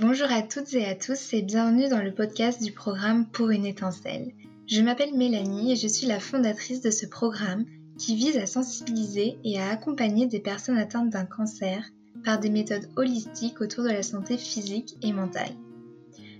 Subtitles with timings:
[0.00, 3.64] Bonjour à toutes et à tous et bienvenue dans le podcast du programme Pour une
[3.64, 4.32] étincelle.
[4.66, 7.64] Je m'appelle Mélanie et je suis la fondatrice de ce programme
[7.96, 11.84] qui vise à sensibiliser et à accompagner des personnes atteintes d'un cancer
[12.24, 15.54] par des méthodes holistiques autour de la santé physique et mentale.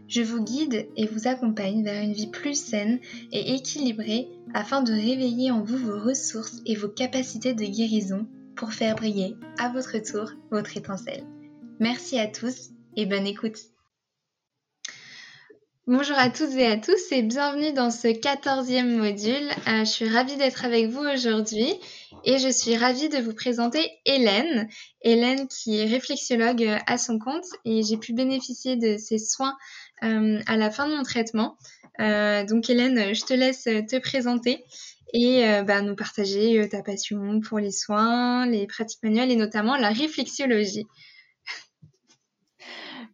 [0.08, 2.98] Je vous guide et vous accompagne vers une vie plus saine
[3.30, 8.26] et équilibrée afin de réveiller en vous vos ressources et vos capacités de guérison
[8.56, 11.22] pour faire briller à votre tour votre étincelle.
[11.78, 13.58] Merci à tous et bonne écoute.
[15.86, 19.50] Bonjour à toutes et à tous et bienvenue dans ce quatorzième module.
[19.68, 21.74] Euh, je suis ravie d'être avec vous aujourd'hui
[22.24, 24.68] et je suis ravie de vous présenter Hélène.
[25.02, 29.56] Hélène qui est réflexiologue à son compte et j'ai pu bénéficier de ses soins
[30.04, 31.58] euh, à la fin de mon traitement.
[32.00, 34.64] Euh, donc Hélène, je te laisse te présenter
[35.12, 39.90] et bah, nous partager ta passion pour les soins, les pratiques manuelles et notamment la
[39.90, 40.86] réflexiologie.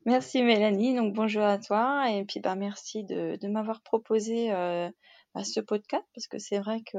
[0.06, 4.88] Merci Mélanie, donc bonjour à toi et puis bah merci de, de m'avoir proposé euh,
[5.34, 6.96] bah, ce podcast parce que c'est vrai que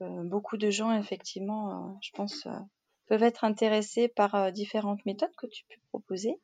[0.00, 2.48] euh, beaucoup de gens effectivement, euh, je pense,
[3.06, 6.40] peuvent être intéressés par différentes méthodes que tu peux proposer.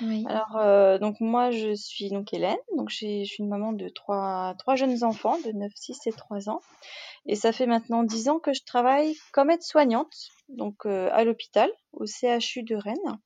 [0.00, 0.24] Oui.
[0.28, 4.74] Alors donc moi je suis donc Hélène, donc je suis une maman de trois trois
[4.74, 6.60] jeunes enfants de 9, 6 et 3 ans
[7.26, 12.06] et ça fait maintenant 10 ans que je travaille comme aide-soignante donc à l'hôpital au
[12.06, 13.18] CHU de Rennes.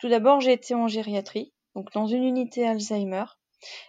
[0.00, 3.24] Tout d'abord, j'ai été en gériatrie, donc dans une unité Alzheimer.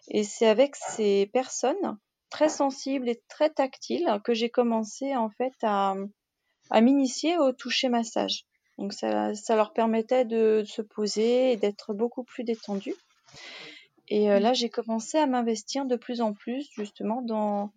[0.09, 1.97] Et c'est avec ces personnes
[2.29, 5.95] très sensibles et très tactiles que j'ai commencé en fait à,
[6.69, 8.45] à m'initier au toucher massage.
[8.77, 12.95] Donc ça, ça leur permettait de, se poser et d'être beaucoup plus détendus.
[14.07, 17.71] Et euh, là, j'ai commencé à m'investir de plus en plus justement dans,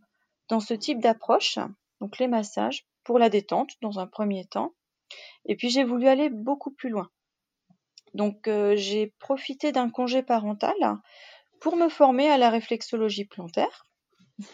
[0.49, 1.59] dans ce type d'approche,
[2.01, 4.73] donc les massages pour la détente dans un premier temps.
[5.45, 7.11] Et puis j'ai voulu aller beaucoup plus loin.
[8.15, 10.75] Donc euh, j'ai profité d'un congé parental
[11.61, 13.87] pour me former à la réflexologie plantaire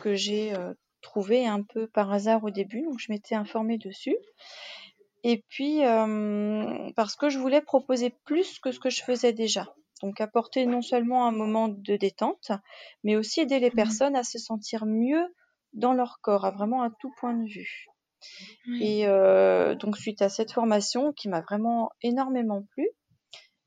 [0.00, 4.16] que j'ai euh, trouvé un peu par hasard au début, donc je m'étais informée dessus.
[5.22, 9.74] Et puis euh, parce que je voulais proposer plus que ce que je faisais déjà.
[10.02, 12.52] Donc apporter non seulement un moment de détente,
[13.04, 13.74] mais aussi aider les mmh.
[13.74, 15.22] personnes à se sentir mieux
[15.74, 17.86] dans leur corps, à vraiment à tout point de vue.
[18.80, 19.04] Et
[19.76, 22.88] donc suite à cette formation qui m'a vraiment énormément plu,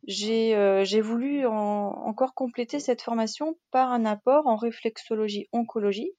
[0.06, 6.12] j'ai euh, voulu encore compléter cette formation par un apport en réflexologie oncologie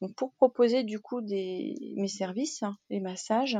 [0.00, 3.58] donc pour proposer du coup des, mes services, les massages,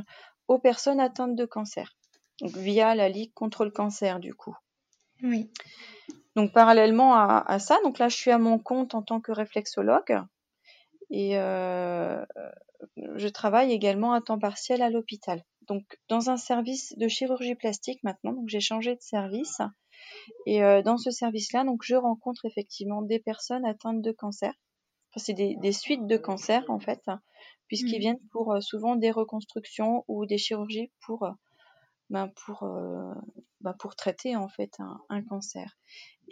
[0.48, 1.96] aux personnes atteintes de cancer,
[2.40, 4.54] donc via la Ligue contre le cancer du coup.
[5.22, 5.50] Oui.
[6.34, 9.32] Donc parallèlement à, à, ça, donc là je suis à mon compte en tant que
[9.32, 10.20] réflexologue
[11.10, 12.24] et euh,
[12.96, 15.42] je travaille également à temps partiel à l'hôpital.
[15.68, 19.60] Donc dans un service de chirurgie plastique maintenant, donc j'ai changé de service
[20.46, 24.52] et euh, dans ce service-là, donc je rencontre effectivement des personnes atteintes de cancer.
[25.10, 27.02] Enfin, c'est des, des, suites de cancer en fait,
[27.68, 28.00] puisqu'ils mmh.
[28.00, 31.30] viennent pour euh, souvent des reconstructions ou des chirurgies pour euh,
[32.10, 32.64] ben, pour
[33.60, 35.76] ben, pour traiter en fait un, un cancer.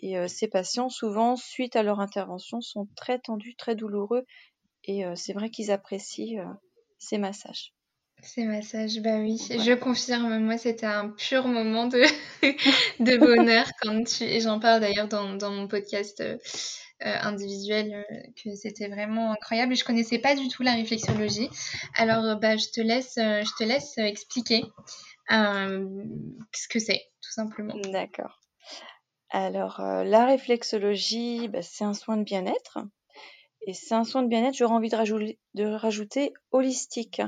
[0.03, 4.25] Et ces patients souvent suite à leur intervention sont très tendus, très douloureux
[4.85, 6.45] et c'est vrai qu'ils apprécient
[6.99, 7.74] ces massages.
[8.25, 10.39] Ces massages, bah oui, je confirme.
[10.39, 12.01] Moi, c'était un pur moment de,
[13.01, 14.25] de bonheur quand tu.
[14.25, 16.39] Et j'en parle d'ailleurs dans, dans, mon podcast euh,
[17.05, 19.75] euh, individuel, euh, que c'était vraiment incroyable.
[19.75, 21.51] Et je connaissais pas du tout la réflexologie.
[21.97, 24.63] Alors, bah, je te laisse, je te laisse expliquer
[25.29, 27.75] ce que c'est, tout simplement.
[27.93, 28.41] D'accord.
[29.31, 32.79] Alors, la réflexologie, bah, c'est un soin de bien-être.
[33.67, 37.23] Et c'est un soin de bien-être, j'aurais envie de rajouter, de rajouter holistique.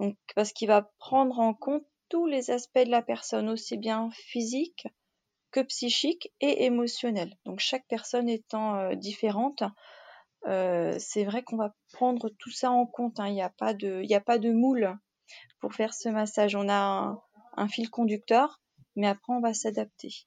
[0.00, 4.10] Donc, parce qu'il va prendre en compte tous les aspects de la personne, aussi bien
[4.12, 4.86] physique
[5.50, 7.34] que psychique et émotionnel.
[7.44, 9.62] Donc, chaque personne étant euh, différente,
[10.46, 13.18] euh, c'est vrai qu'on va prendre tout ça en compte.
[13.18, 13.28] Hein.
[13.28, 14.96] Il n'y a pas de, il a pas de moule
[15.60, 16.54] pour faire ce massage.
[16.54, 17.18] On a
[17.56, 18.60] un, fil conducteur,
[18.94, 20.26] mais après on va s'adapter.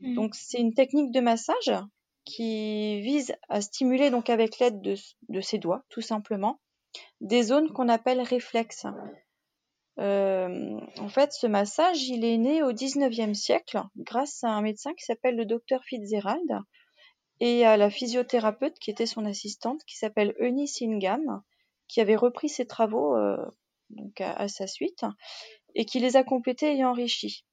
[0.00, 0.14] Mmh.
[0.14, 1.72] Donc, c'est une technique de massage
[2.24, 4.94] qui vise à stimuler donc avec l'aide de,
[5.28, 6.60] de ses doigts, tout simplement,
[7.22, 8.86] des zones qu'on appelle réflexes.
[9.98, 14.92] Euh, en fait, ce massage, il est né au 19e siècle grâce à un médecin
[14.94, 16.60] qui s'appelle le docteur Fitzgerald
[17.40, 21.42] et à la physiothérapeute qui était son assistante qui s'appelle Eunice Ingham
[21.88, 23.44] qui avait repris ses travaux euh,
[24.18, 25.04] à, sa suite
[25.74, 27.44] et qui les a complétés et enrichis.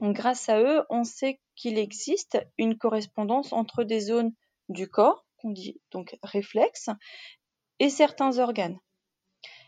[0.00, 4.32] Grâce à eux, on sait qu'il existe une correspondance entre des zones
[4.68, 6.90] du corps, qu'on dit donc réflexes,
[7.78, 8.78] et certains organes.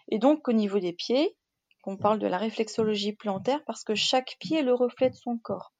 [0.09, 1.37] Et donc au niveau des pieds,
[1.85, 5.73] on parle de la réflexologie plantaire parce que chaque pied le reflet de son corps.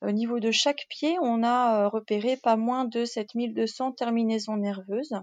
[0.00, 5.14] au niveau de chaque pied, on a repéré pas moins de 7200 terminaisons nerveuses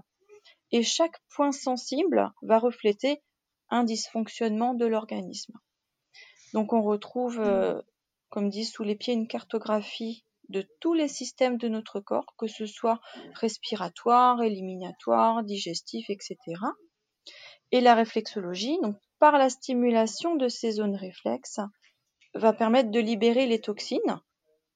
[0.72, 3.22] et chaque point sensible va refléter
[3.68, 5.52] un dysfonctionnement de l'organisme.
[6.54, 7.82] Donc on retrouve, mmh.
[8.30, 12.46] comme dit sous les pieds, une cartographie de tous les systèmes de notre corps, que
[12.46, 13.00] ce soit
[13.34, 16.36] respiratoire, éliminatoire, digestif, etc.
[17.72, 21.60] Et la réflexologie, donc par la stimulation de ces zones réflexes,
[22.34, 24.20] va permettre de libérer les toxines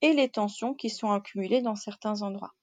[0.01, 2.55] et les tensions qui sont accumulées dans certains endroits.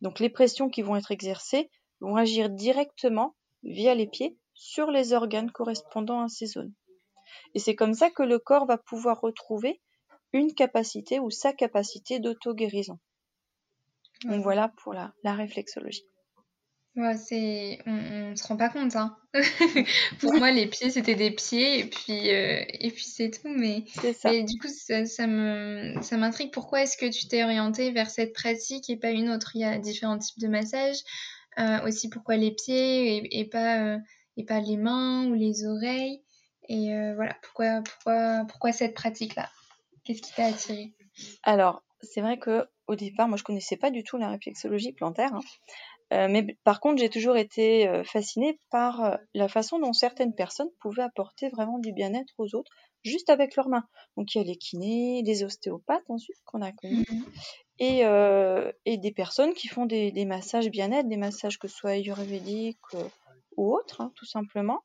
[0.00, 5.12] Donc les pressions qui vont être exercées vont agir directement via les pieds sur les
[5.12, 6.72] organes correspondant à ces zones.
[7.54, 9.80] Et c'est comme ça que le corps va pouvoir retrouver
[10.32, 12.98] une capacité ou sa capacité d'auto-guérison.
[14.24, 16.04] Donc voilà pour la, réflexologie.
[16.96, 19.16] Ouais, c'est on, ne se rend pas compte hein.
[20.20, 23.84] pour moi les pieds c'était des pieds et puis euh, et puis c'est tout mais,
[24.42, 28.32] du coup ça, ça me ça m'intrigue pourquoi est-ce que tu t'es orienté vers cette
[28.32, 29.52] pratique et pas une autre?
[29.54, 30.98] Il y a différents types de massages
[31.60, 33.98] euh, aussi pourquoi les pieds et, pas euh,
[34.36, 36.20] et pas les mains ou les oreilles
[36.68, 39.48] et voilà pourquoi pourquoi pourquoi cette pratique là
[40.10, 40.92] Qu'est-ce qui t'a attiré?
[41.44, 45.32] Alors, c'est vrai que au départ, moi, je connaissais pas du tout la réflexologie plantaire.
[45.32, 45.40] Hein.
[46.12, 50.34] Euh, mais par contre, j'ai toujours été euh, fascinée par euh, la façon dont certaines
[50.34, 52.72] personnes pouvaient apporter vraiment du bien-être aux autres
[53.04, 53.84] juste avec leurs mains.
[54.16, 57.24] Donc il y a les kinés, les ostéopathes ensuite qu'on a connus, mmh
[57.82, 58.02] et,
[58.84, 62.76] et, des personnes qui font des, massages bien-être, des massages que ce soit ayurvédiques
[63.56, 64.82] ou autres, hein, tout simplement.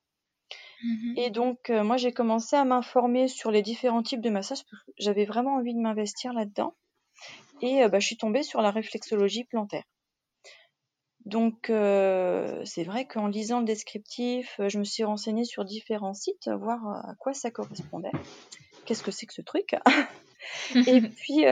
[0.83, 4.63] Mmh et donc, euh, moi, j'ai commencé à m'informer sur les différents types de massages
[4.69, 6.75] parce que j'avais vraiment envie de m'investir là-dedans.
[7.61, 9.85] Et euh, bah, je suis tombée sur la réflexologie plantaire.
[11.23, 16.49] Donc, euh, c'est vrai qu'en lisant le descriptif, je me suis renseignée sur différents sites,
[16.49, 18.11] voir à quoi ça correspondait.
[18.85, 19.75] Qu'est-ce que c'est que ce truc?
[20.87, 21.45] Et puis,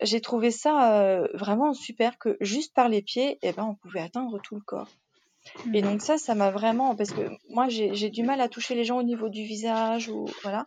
[0.00, 4.40] j'ai trouvé ça vraiment super que juste par les pieds, eh ben, on pouvait atteindre
[4.42, 4.88] tout le corps.
[5.72, 8.84] Et donc ça, ça m'a vraiment parce que moi j'ai du mal à toucher les
[8.84, 10.66] gens au niveau du visage ou voilà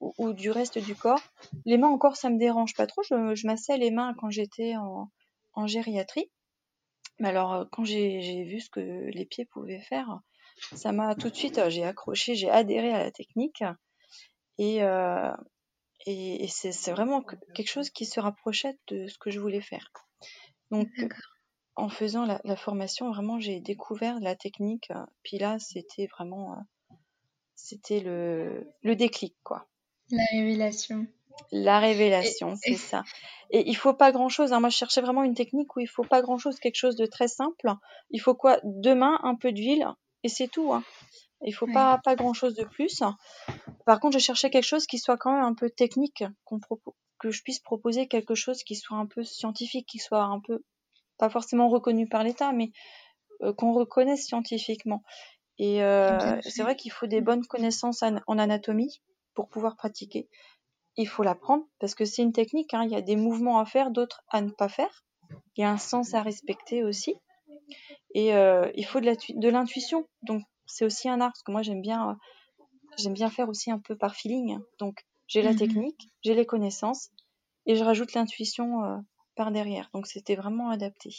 [0.00, 1.20] ou, du reste du corps.
[1.66, 3.02] Les mains encore, ça me dérange pas trop.
[3.02, 5.10] Je, je massais les mains quand j'étais en,
[5.52, 6.30] en gériatrie.
[7.18, 8.80] Mais alors quand j'ai vu ce que
[9.10, 10.20] les pieds pouvaient faire,
[10.74, 13.62] ça m'a tout de suite j'ai accroché, j'ai adhéré à la technique
[14.58, 15.32] et euh,
[16.06, 19.92] et, et c'est vraiment quelque chose qui se rapprochait de ce que je voulais faire.
[20.70, 20.88] Donc
[21.76, 24.90] en faisant la, formation, vraiment, j'ai découvert la technique.
[24.90, 26.94] Euh, puis là, c'était vraiment, euh,
[27.54, 29.66] c'était le, le déclic, quoi.
[30.10, 31.06] La révélation.
[31.52, 33.04] La révélation, c'est ça.
[33.50, 34.52] Et il faut pas grand chose.
[34.52, 34.60] Hein.
[34.60, 37.06] Moi, je cherchais vraiment une technique où il faut pas grand chose, quelque chose de
[37.06, 37.72] très simple.
[38.10, 38.58] Il faut quoi?
[38.64, 39.88] Deux mains, un peu d'huile,
[40.22, 40.72] et c'est tout.
[40.72, 40.82] Hein.
[41.42, 43.02] Il faut pas, pas grand chose de plus.
[43.86, 46.60] Par contre, je cherchais quelque chose qui soit quand même un peu technique, qu'on
[47.18, 50.62] que je puisse proposer quelque chose qui soit un peu scientifique, qui soit un peu
[51.20, 52.72] pas forcément reconnu par l'État, mais
[53.42, 55.02] euh, qu'on reconnaisse scientifiquement.
[55.58, 59.02] Et euh, c'est vrai qu'il faut des bonnes connaissances en anatomie
[59.34, 60.28] pour pouvoir pratiquer.
[60.96, 62.72] Il faut l'apprendre parce que c'est une technique.
[62.72, 62.84] Hein.
[62.84, 65.04] Il y a des mouvements à faire, d'autres à ne pas faire.
[65.56, 67.14] Il y a un sens à respecter aussi.
[68.14, 70.08] Et euh, il faut de l'intuition.
[70.22, 72.16] Donc c'est aussi un art parce que moi j'aime bien,
[72.96, 74.58] j'aime bien faire aussi un peu par feeling.
[74.78, 77.10] Donc j'ai la mmh technique, j'ai les connaissances
[77.66, 79.02] et je rajoute l'intuition
[79.40, 79.88] par derrière.
[79.94, 81.14] Donc c'était vraiment adapté.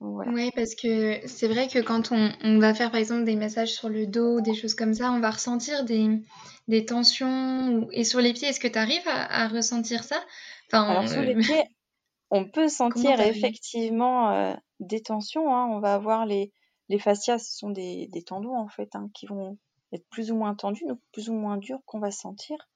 [0.00, 3.88] Oui, parce que c'est vrai que quand on, va faire par exemple des massages sur
[3.88, 7.88] le dos, des choses comme ça, on va ressentir des, tensions.
[7.92, 10.22] Et sur les pieds, est-ce que tu arrives à, ressentir ça?
[10.66, 11.64] Enfin, Alors sur les euh, pieds,
[12.30, 15.54] on peut sentir effectivement euh, des tensions.
[15.54, 15.66] Hein.
[15.70, 16.52] On va avoir les,
[16.90, 19.56] les fascias, ce sont des, tendons en fait, hein, qui vont
[19.94, 22.68] être plus ou moins tendus, donc plus ou moins durs qu'on va sentir.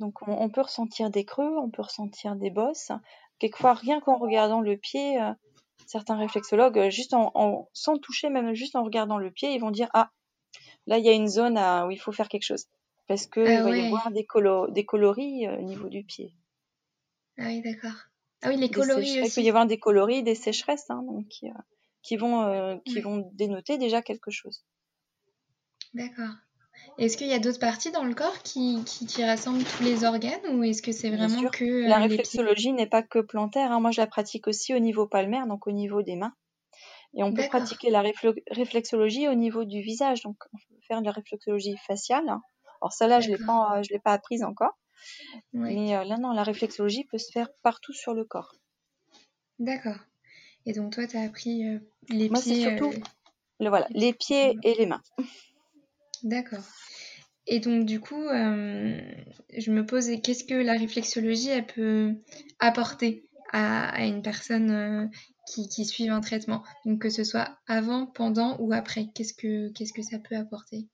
[0.00, 2.92] Donc on, peut ressentir des creux, on peut ressentir des bosses.
[3.38, 5.32] Quelquefois, rien qu'en regardant le pied, euh,
[5.86, 9.70] certains réflexologues, euh, juste en, sans toucher, même juste en regardant le pied, ils vont
[9.70, 10.10] dire ah
[10.86, 12.66] là il y a une zone où il faut faire quelque chose
[13.08, 14.26] parce que ah va y avoir des,
[14.70, 16.34] des coloris euh, au niveau du pied.
[17.38, 17.98] Ah oui d'accord.
[18.42, 19.30] Ah oui les coloris aussi.
[19.30, 23.78] Il peut y avoir des coloris, des sécheresses, hein, donc qui, vont qui vont dénoter
[23.78, 24.64] déjà quelque chose.
[25.94, 26.34] D'accord.
[26.98, 30.46] Est-ce qu'il y a d'autres parties dans le corps qui, qui, rassemblent tous les organes
[30.52, 31.64] ou est-ce que c'est vraiment que...
[31.64, 33.72] Euh, la réflexologie n'est pas que plantaire.
[33.72, 33.80] Hein.
[33.80, 36.34] Moi, je la pratique aussi au niveau palmaire, donc au niveau des mains.
[37.14, 38.02] Et on peut pratiquer la
[38.50, 40.22] réflexologie au niveau du visage.
[40.22, 42.24] Donc, on peut faire de la réflexologie faciale.
[42.28, 43.36] Alors, ça, là, je ne
[43.90, 44.72] l'ai pas apprise encore.
[45.52, 48.54] Mais euh, là, non, la réflexologie peut se faire partout sur le corps.
[49.58, 49.98] D'accord.
[50.64, 52.62] Et donc, toi, tu as appris euh, les Moi, pieds...
[52.62, 52.92] surtout
[53.60, 55.02] le, voilà, les pieds et les mains.
[56.22, 56.64] D'accord.
[57.46, 62.14] Et donc, du coup, je me pose qu'est-ce que la réflexologie peut
[62.60, 65.10] apporter à, une personne
[65.48, 66.62] qui, qui suit un traitement?
[66.86, 70.88] Donc, que ce soit avant, pendant ou après, qu'est-ce que, ça peut apporter?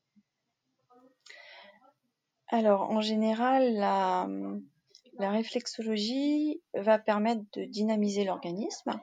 [2.48, 8.98] Alors, en général, la réflexologie va permettre de dynamiser l'organisme,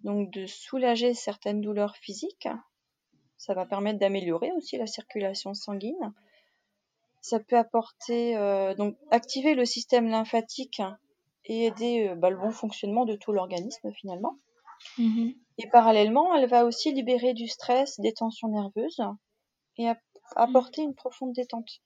[0.00, 2.48] donc de soulager certaines douleurs physiques.
[3.44, 6.12] Ça va permettre d'améliorer aussi la circulation sanguine
[7.24, 10.82] ça peut apporter, euh, donc activer le système lymphatique
[11.46, 14.36] et aider euh, bah, le bon fonctionnement de tout l'organisme finalement.
[14.98, 15.34] Mm-hmm.
[15.56, 19.00] Et parallèlement, elle va aussi libérer du stress, des tensions nerveuses
[19.78, 19.88] et
[20.36, 21.80] apporter une profonde détente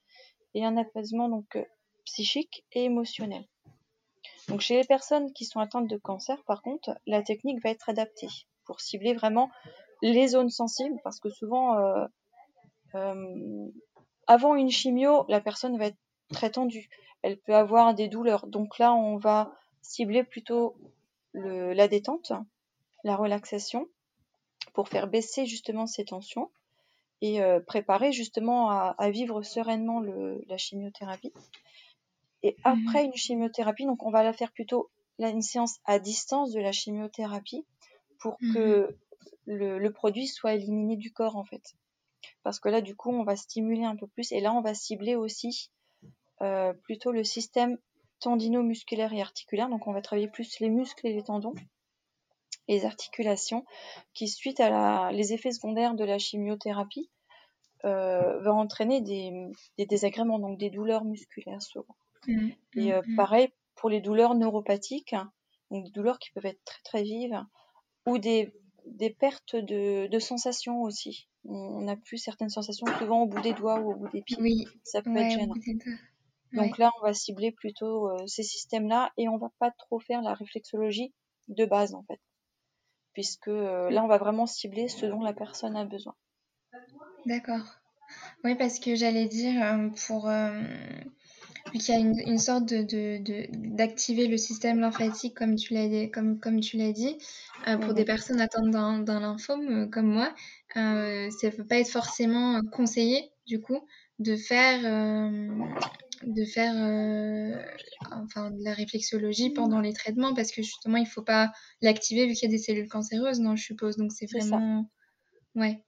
[0.54, 1.64] et un apaisement donc euh,
[2.04, 3.46] psychique et émotionnel.
[4.48, 7.88] Donc chez les personnes qui sont atteintes de cancer, par contre, la technique va être
[7.88, 8.28] adaptée
[8.64, 9.50] pour cibler vraiment
[10.02, 11.76] les zones sensibles parce que souvent
[14.28, 15.98] avant une chimio, la personne va être
[16.30, 16.88] très tendue.
[17.22, 18.46] Elle peut avoir des douleurs.
[18.46, 20.76] Donc là, on va cibler plutôt
[21.32, 22.32] la détente,
[23.04, 23.88] la relaxation,
[24.74, 26.50] pour faire baisser justement ces tensions
[27.20, 31.32] et euh, préparer justement à, vivre sereinement la chimiothérapie.
[32.42, 32.86] Et mhm.
[32.86, 36.70] après une chimiothérapie, donc on va la faire plutôt une séance à distance de la
[36.70, 37.64] chimiothérapie
[38.20, 38.96] pour que
[39.48, 41.74] le, produit soit éliminé du corps en fait
[42.42, 44.74] parce que là, du coup, on va stimuler un peu plus et là, on va
[44.74, 45.70] cibler aussi
[46.40, 47.78] euh, plutôt le système
[48.20, 49.68] tendino-musculaire et articulaire.
[49.68, 51.54] Donc, on va travailler plus les muscles et les tendons
[52.68, 53.64] les articulations
[54.14, 57.10] qui, suite à la, les effets secondaires de la chimiothérapie,
[57.84, 61.96] euh, va entraîner des, désagréments, donc des douleurs musculaires souvent.
[62.26, 63.16] Mmh, et euh, mmh, mmh.
[63.16, 65.14] pareil pour les douleurs neuropathiques,
[65.70, 67.42] donc des douleurs qui peuvent être très très vives,
[68.06, 68.52] ou des,
[69.18, 73.80] pertes de, de sensations aussi on n'a plus certaines sensations souvent au bout des doigts
[73.80, 74.36] ou au bout des pieds.
[74.40, 74.66] Oui.
[74.84, 75.54] Ça peut être gênant.
[76.52, 80.22] Donc là, on va cibler plutôt euh, ces systèmes-là et on va pas trop faire
[80.22, 81.12] la réflexologie
[81.48, 82.20] de base en fait,
[83.12, 86.14] puisque euh, là, on va vraiment cibler ce dont la personne a besoin.
[87.26, 87.64] D'accord.
[88.44, 90.30] Oui, parce que j'allais dire euh, pour
[91.74, 93.18] y a une, sorte de,
[93.76, 97.16] d'activer le système lymphatique comme tu l'as comme comme tu l'as dit
[97.80, 98.06] pour des mhm.
[98.06, 100.32] personnes atteintes d'un, lymphome comme moi
[100.76, 103.80] euh, ça ne peut pas être forcément conseillé, du coup,
[104.18, 105.48] de faire, euh,
[106.24, 107.62] de, faire euh,
[108.12, 112.26] enfin, de la réflexologie pendant les traitements parce que justement, il ne faut pas l'activer
[112.26, 113.96] vu qu'il y a des cellules cancéreuses, non, je suppose.
[113.96, 114.90] Donc, c'est vraiment.
[115.54, 115.82] Ouais.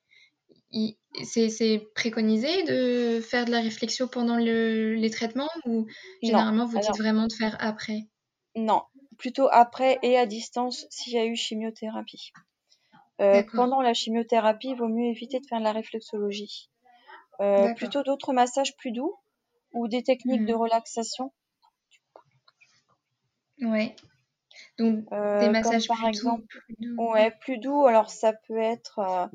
[1.24, 5.86] C'est préconisé de faire de la réflexion pendant le, les traitements ou
[6.22, 8.06] généralement vous dites vraiment de faire après?
[8.54, 8.82] Non,
[9.18, 12.32] plutôt après et à distance s'il y a eu chimiothérapie.
[13.20, 16.70] Euh, pendant la chimiothérapie, il vaut mieux éviter de faire de la réflexologie.
[17.40, 19.14] Euh, plutôt d'autres massages plus doux
[19.72, 20.58] ou des techniques de hmm.
[20.58, 21.32] relaxation.
[23.62, 23.94] Ouais.
[24.78, 27.10] Donc euh, des massages par exemple, plus doux.
[27.10, 27.86] Ouais, plus doux.
[27.86, 29.30] Alors ça peut être.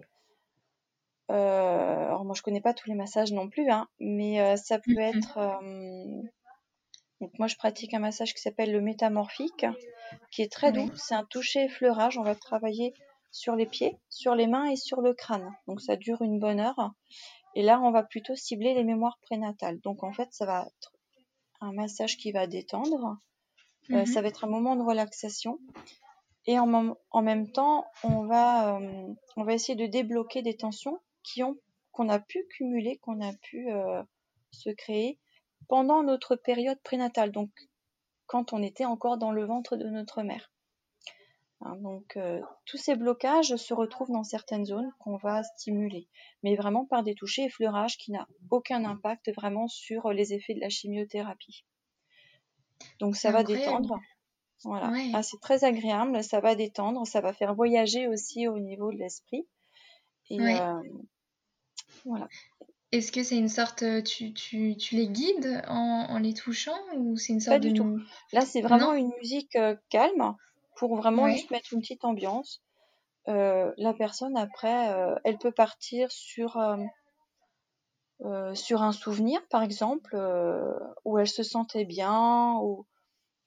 [1.30, 5.18] Alors moi je connais pas tous les massages non plus, hein, mais ça peut mm-hmm.
[5.18, 5.60] être.
[7.22, 9.66] Donc moi je pratique un massage qui s'appelle le métamorphique,
[10.32, 10.92] qui est très doux.
[10.96, 12.18] C'est un toucher effleurage.
[12.18, 12.94] On va travailler
[13.32, 15.50] sur les pieds, sur les mains et sur le crâne.
[15.68, 16.92] Donc ça dure une bonne heure.
[17.56, 19.80] Et là, on va plutôt cibler les mémoires prénatales.
[19.82, 20.94] Donc en fait, ça va être
[21.62, 23.18] un massage qui va détendre.
[23.92, 24.06] Euh, mhm.
[24.06, 25.60] ça va être un moment de relaxation.
[26.48, 31.00] Et en, en même temps, on va, euh, on va essayer de débloquer des tensions
[31.26, 31.58] qui ont
[31.92, 34.04] qu'on a pu cumuler, qu'on a pu euh,
[34.52, 35.18] se créer
[35.70, 37.32] pendant notre période prénatale.
[37.32, 37.50] Donc
[38.28, 40.52] quand on était encore dans le ventre de notre mère.
[41.62, 46.10] Hein, donc euh, tous ces blocages se retrouvent dans certaines zones qu'on va stimuler,
[46.44, 50.60] mais vraiment par des touchés effleurages qui n'a aucun impact vraiment sur les effets de
[50.60, 51.66] la chimiothérapie.
[53.00, 54.00] Donc ça va détendre.
[54.64, 54.92] Voilà.
[55.14, 58.98] Ah, c'est très agréable, ça va détendre, ça va faire voyager aussi au niveau de
[58.98, 59.48] l'esprit.
[60.30, 60.82] Et euh,
[62.06, 62.28] voilà.
[62.92, 66.78] Est-ce que c'est une sorte, euh, tu, tu, tu les guides en, en, les touchant
[66.96, 68.00] ou c'est une sorte Pas du tout.
[68.32, 69.58] Là, c'est vraiment une musique
[69.90, 70.36] calme
[70.78, 72.62] pour vraiment juste mettre une petite ambiance.
[73.28, 80.16] Euh, la personne après, euh, elle peut partir sur euh, sur un souvenir par exemple
[81.04, 82.86] où elle se sentait bien ou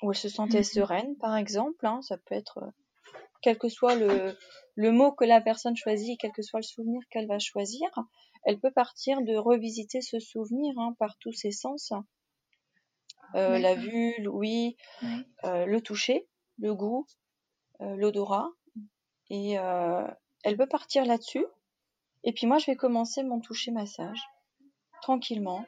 [0.02, 1.86] où elle se sentait mmh sereine par exemple.
[1.86, 2.02] Hein.
[2.02, 2.60] ça peut être
[3.40, 4.36] quel que soit le,
[4.78, 7.88] le mot que la personne choisit, quel que soit le souvenir qu'elle va choisir,
[8.44, 11.92] elle peut partir de revisiter ce souvenir hein, par tous ses sens.
[13.35, 14.76] la vue, l'ouïe,
[15.42, 17.06] le toucher, le goût,
[17.80, 18.50] euh, l'odorat.
[19.30, 20.06] Et euh,
[20.44, 21.44] elle peut partir là-dessus.
[22.23, 24.23] Et puis moi, je vais commencer mon toucher massage
[25.02, 25.66] tranquillement.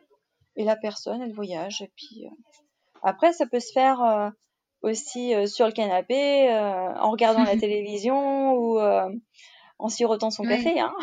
[0.55, 1.83] et la personne, elle voyage.
[1.83, 2.27] Et puis
[3.03, 4.33] après, ça peut se faire
[4.83, 10.81] aussi sur le canapé, en regardant la télévision ou en sirotant son café.
[10.81, 10.95] Hein.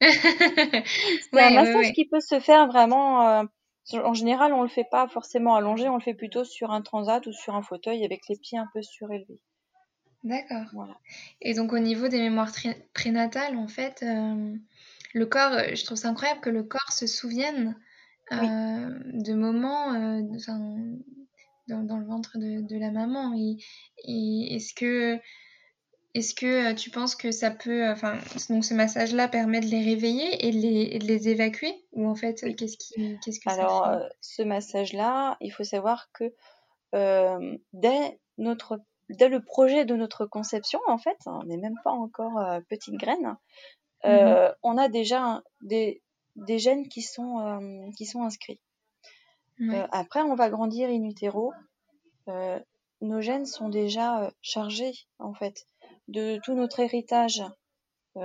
[0.00, 3.44] c'est un massage qui peut se faire vraiment.
[3.92, 7.26] en général, on le fait pas forcément allongé, on le fait plutôt sur un transat
[7.26, 9.40] ou sur un fauteuil avec les pieds un peu surélevés.
[10.24, 10.98] D'accord.
[11.40, 12.52] Et donc au niveau des mémoires
[12.92, 14.54] prénatales, en fait, euh,
[15.14, 17.76] le corps, euh, je trouve ça incroyable que le corps se souvienne
[18.32, 19.92] euh, de moments
[21.70, 23.34] dans, le ventre de, la maman.
[23.36, 25.18] Et, est-ce que,
[26.14, 30.46] est-ce que tu penses que ça peut, enfin, donc ce massage-là permet de les réveiller
[30.46, 31.74] et de les, évacuer?
[31.92, 36.10] Ou en fait, qu'est-ce, qui, qu'est-ce que Alors, ça fait ce massage-là, il faut savoir
[36.12, 36.32] que
[37.72, 42.38] dès notre dès le projet de notre conception, en fait, on n'est même pas encore
[42.38, 43.36] euh, petite graine,
[44.04, 44.54] euh, mhm.
[44.62, 46.02] on a déjà des,
[46.36, 48.60] des gènes qui sont, euh, qui sont inscrits.
[49.90, 51.52] Après, on va grandir in utero.
[53.00, 55.66] nos gènes sont déjà chargés, en fait,
[56.08, 57.42] de tout notre héritage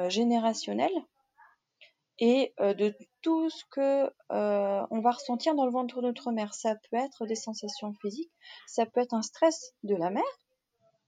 [0.08, 0.92] générationnel
[2.20, 6.54] et de tout ce que on va ressentir dans le ventre de notre mère.
[6.54, 8.32] Ça peut être des sensations physiques,
[8.68, 10.24] ça peut être un stress de la mère,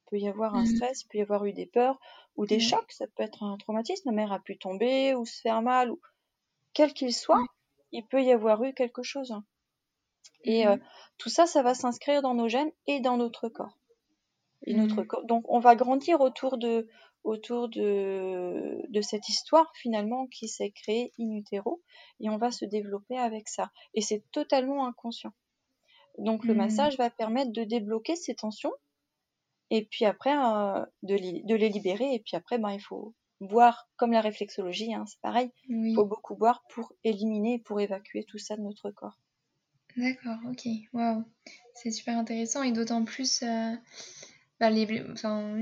[0.09, 0.75] peut y avoir un mmh.
[0.75, 1.99] stress, il peut y avoir eu des peurs
[2.35, 5.41] ou des chocs, ça peut être un traumatisme, la mère a pu tomber ou se
[5.41, 5.99] faire mal, ou
[6.73, 7.43] quel qu'il soit,
[7.91, 9.33] il peut y avoir eu quelque chose.
[10.43, 10.69] Et mmh.
[10.69, 10.77] euh,
[11.17, 13.77] tout ça, ça va s'inscrire dans nos gènes et dans notre corps.
[14.65, 15.25] Et notre corps.
[15.25, 16.87] Donc on va grandir autour de
[17.23, 21.81] autour de, de cette histoire finalement qui s'est créée in utero
[22.19, 23.69] et on va se développer avec ça.
[23.93, 25.33] Et c'est totalement inconscient.
[26.17, 28.73] Donc le massage va permettre de débloquer ces tensions
[29.69, 33.13] et puis après euh, de, les, de, les libérer et puis après ben il faut
[33.39, 38.23] boire comme la réflexologie hein, c'est pareil il faut beaucoup boire pour éliminer pour évacuer
[38.23, 39.17] tout ça de notre corps
[39.97, 41.23] d'accord ok waouh
[41.75, 43.73] c'est super intéressant et d'autant plus euh,
[44.59, 45.59] bah, les, enfin,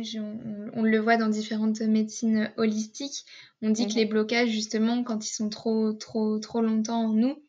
[0.74, 3.26] on, le voit dans différentes médecines holistiques
[3.62, 3.98] on dit que mhm.
[3.98, 7.42] les blocages justement quand ils sont trop trop trop longtemps en nous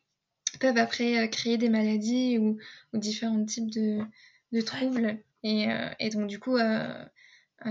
[0.60, 2.56] peuvent après euh, créer des maladies ou,
[2.92, 4.00] ou différents types de,
[4.52, 6.56] de troubles euh, et, donc, du coup,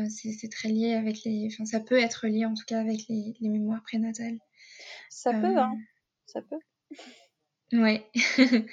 [0.09, 1.49] c'est très lié avec les.
[1.51, 4.39] Enfin, ça peut être lié en tout cas avec les, mémoires prénatales.
[5.09, 5.73] Ça peut, hein.
[6.25, 6.59] Ça peut.
[7.73, 8.05] Ouais.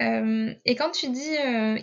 [0.00, 1.34] et quand tu dis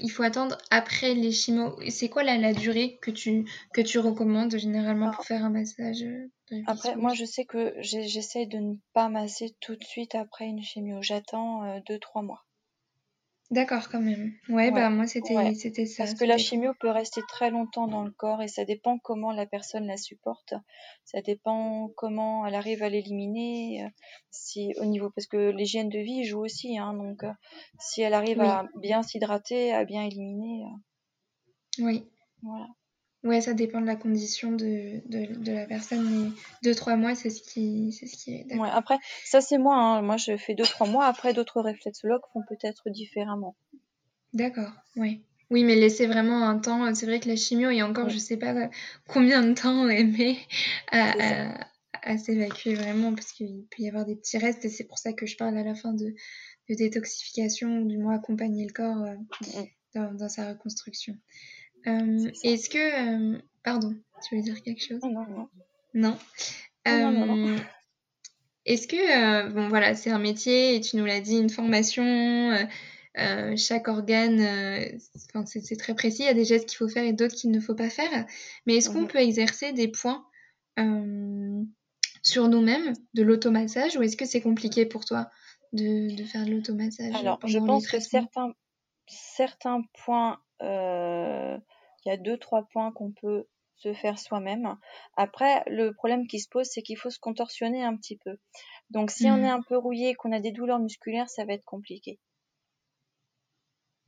[0.01, 4.57] il faut attendre après les chimios, c'est quoi la, durée que tu, que tu recommandes
[4.57, 6.05] généralement pour faire un massage
[6.67, 10.61] Après, moi je sais que j'essaie de ne pas masser tout de suite après une
[10.61, 11.01] chimio.
[11.01, 12.43] J'attends 2-3 mois.
[13.53, 14.33] D'accord, quand même.
[14.49, 16.05] Ouais, bah moi c'était c'était ça.
[16.05, 19.31] Parce que la chimio peut rester très longtemps dans le corps et ça dépend comment
[19.31, 20.55] la personne la supporte.
[21.05, 23.83] Ça dépend comment elle arrive à l'éliminer.
[23.83, 23.89] Euh,
[24.31, 27.31] si au niveau parce que l'hygiène de vie joue aussi, hein, donc euh,
[27.79, 30.65] si elle arrive à bien s'hydrater, à bien éliminer.
[30.65, 32.03] Euh, oui.
[32.41, 32.65] Voilà.
[33.23, 36.33] Ouais, ça dépend de la condition de, de, de la personne,
[36.63, 38.55] mais 2-3 mois, c'est ce qui, c'est ce qui est.
[38.57, 40.01] Ouais, après, ça c'est moi, hein.
[40.01, 43.55] moi je fais 2-3 mois, après d'autres réflexologues font peut-être différemment.
[44.33, 45.23] D'accord, oui.
[45.49, 48.09] Oui, mais laisser vraiment un temps, c'est vrai que la chimio, il y a encore,
[48.09, 48.69] je sais pas
[49.07, 50.35] combien de temps mais
[50.91, 51.65] à,
[52.01, 55.13] à, s'évacuer vraiment, parce qu'il peut y avoir des petits restes, et c'est pour ça
[55.13, 56.13] que je parle à la fin de,
[56.69, 59.67] de détoxification, du moins accompagner le corps euh, mm, mm.
[59.95, 61.17] dans, dans sa reconstruction.
[61.87, 63.35] Euh, est-ce que...
[63.35, 63.95] Euh, pardon,
[64.27, 65.01] tu veux dire quelque chose?
[65.03, 65.49] Non, non.
[65.95, 66.17] Non,
[66.87, 67.57] euh,
[68.65, 72.67] Est-ce que, bon voilà, c'est un métier et tu nous l'as dit, une formation,
[73.55, 74.39] chaque organe,
[75.45, 77.59] c'est très précis, il y a des gestes qu'il faut faire et d'autres qu'il ne
[77.59, 78.25] faut pas faire.
[78.65, 79.07] Mais est-ce qu'on mhm.
[79.07, 80.25] peut exercer des points
[82.23, 85.29] sur nous-mêmes, de l'automassage, ou est-ce que c'est compliqué pour toi
[85.73, 88.53] de, de faire de l'automassage Alors, je pense que certains,
[89.07, 91.59] certains points il
[92.05, 94.77] y a deux, trois points qu'on peut se faire soi-même.
[95.17, 98.37] Après, le problème qui se pose, c'est qu'il faut se contorsionner un petit peu.
[98.89, 99.59] Donc, si on est mmh.
[99.59, 102.19] un peu rouillé, qu'on a des douleurs musculaires, ça va être compliqué.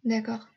[0.04, 0.48] D'accord.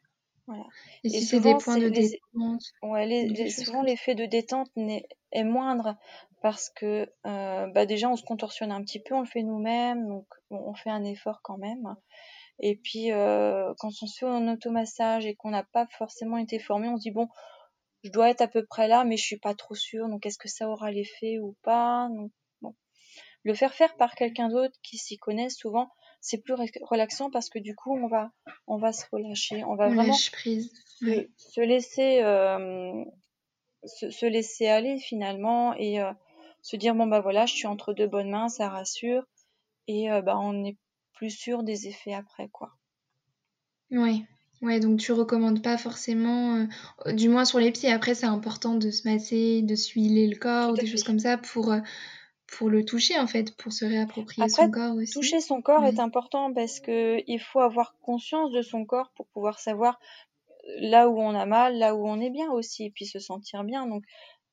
[0.46, 0.64] Voilà.
[1.04, 5.96] Et, si c'est des points de détente ouais, Souvent, l'effet de détente est, moindre
[6.40, 10.06] parce que euh, bah déjà, on se contorsionne un petit peu, on le fait nous-mêmes,
[10.08, 11.96] donc on fait un effort quand même.
[12.60, 16.58] Et puis, euh, quand on se fait un automassage et qu'on n'a pas forcément été
[16.58, 17.28] formé, on se dit, bon,
[18.02, 20.38] je dois être à peu près là, mais je suis pas trop sûre, donc est-ce
[20.38, 22.08] que ça aura l'effet ou pas?
[22.62, 22.74] Bon.
[23.44, 25.88] Le faire faire par quelqu'un d'autre qui s'y connaît, souvent,
[26.20, 28.30] c'est plus relaxant parce que du coup, on va,
[28.66, 30.72] on va se relâcher, on va vraiment prise.
[31.36, 33.04] Se, laisser, euh,
[33.84, 36.12] se, laisser aller finalement et euh,
[36.62, 39.22] se dire bon bah voilà, je suis entre deux bonnes mains, ça rassure
[39.86, 40.76] et bah on est
[41.18, 42.70] plus sûr des effets après, quoi.
[43.90, 44.24] Ouais.
[44.60, 46.66] Ouais, donc tu recommandes pas forcément,
[47.06, 47.92] euh, du moins sur les pieds.
[47.92, 51.38] Après, c'est important de se masser, de s'huiler le corps ou des choses comme ça
[51.38, 51.78] pour, euh,
[52.48, 55.14] pour le toucher en fait, pour se réapproprier son corps aussi.
[55.14, 59.26] Toucher son corps est important parce que il faut avoir conscience de son corps pour
[59.28, 59.98] pouvoir savoir
[60.80, 63.64] là où on a mal, là où on est bien aussi, et puis se sentir
[63.64, 63.86] bien.
[63.86, 64.04] Donc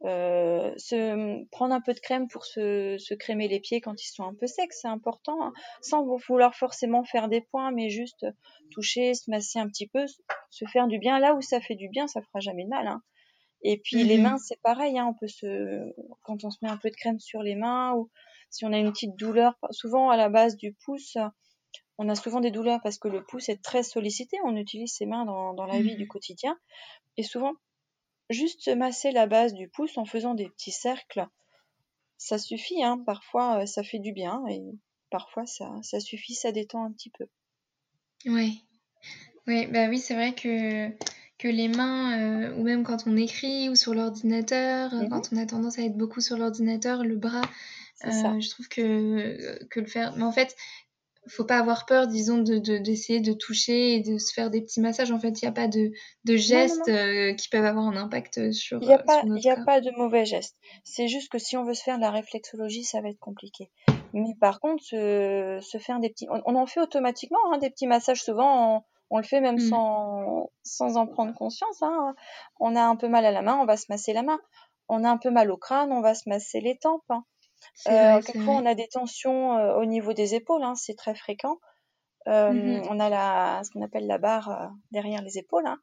[0.04, 4.12] euh, se, prendre un peu de crème pour se, se, crémer les pieds quand ils
[4.12, 5.54] sont un peu secs, c'est important, hein.
[5.82, 8.26] sans vouloir forcément faire des points, mais juste
[8.72, 10.06] toucher, se masser un petit peu,
[10.50, 11.20] se faire du bien.
[11.20, 12.88] Là où ça fait du bien, ça fera jamais de mal.
[12.88, 13.02] Hein.
[13.64, 14.24] Et puis les mhm.
[14.24, 15.92] mains, c'est pareil, hein, on peut se,
[16.24, 18.12] quand on se met un peu de crème sur les mains ou
[18.52, 21.18] si on a une petite douleur, souvent à la base du pouce,
[21.98, 25.06] on a souvent des douleurs parce que le pouce est très sollicité, on utilise ses
[25.06, 26.10] mains dans, dans la vie du mhm.
[26.10, 26.58] quotidien
[27.18, 27.54] et souvent
[28.30, 31.28] juste se masser la base du pouce en faisant des petits cercles,
[32.18, 32.84] ça suffit.
[32.84, 33.02] Hein.
[33.06, 34.62] Parfois, euh, ça fait du bien et
[35.10, 37.26] parfois, ça, ça suffit, ça détend un petit peu.
[38.26, 38.64] Oui,
[39.48, 40.90] ouais, bah oui, c'est vrai que,
[41.38, 45.38] que les mains, euh, ou même quand on écrit ou sur l'ordinateur, euh, quand on
[45.38, 47.44] a tendance à être beaucoup sur l'ordinateur, le bras,
[48.04, 50.16] je trouve que, que le faire.
[50.16, 50.56] Mais en fait,
[51.28, 54.82] faut pas avoir peur, disons, de, d'essayer de, toucher et de se faire des petits
[54.82, 55.12] massages.
[55.12, 55.92] En fait, il n'y a pas de,
[56.24, 59.64] de gestes euh, qui peuvent avoir un impact sur, il n'y a, pas, y a
[59.64, 60.56] pas de mauvais gestes.
[60.84, 63.72] C'est juste que si on veut se faire de la réflexologie, ça va être compliqué.
[64.14, 66.28] Mais par contre, se, se faire des petits...
[66.30, 68.24] On, en fait automatiquement, hein, des petits massages.
[68.24, 69.70] Souvent, on, le fait même mm.
[69.70, 71.82] sans, sans en prendre conscience.
[71.82, 72.16] Hein.
[72.60, 74.40] On a un peu mal à la main, on va se masser la main.
[74.88, 77.04] On a un peu mal au crâne, on va se masser les tempes.
[77.10, 77.26] Hein.
[77.88, 81.60] Euh, quelquefois, on a des tensions euh, au niveau des épaules, hein, c'est très fréquent.
[82.28, 85.68] Mmh On a la, ce qu'on appelle la barre euh, derrière les épaules.
[85.68, 85.80] Hein.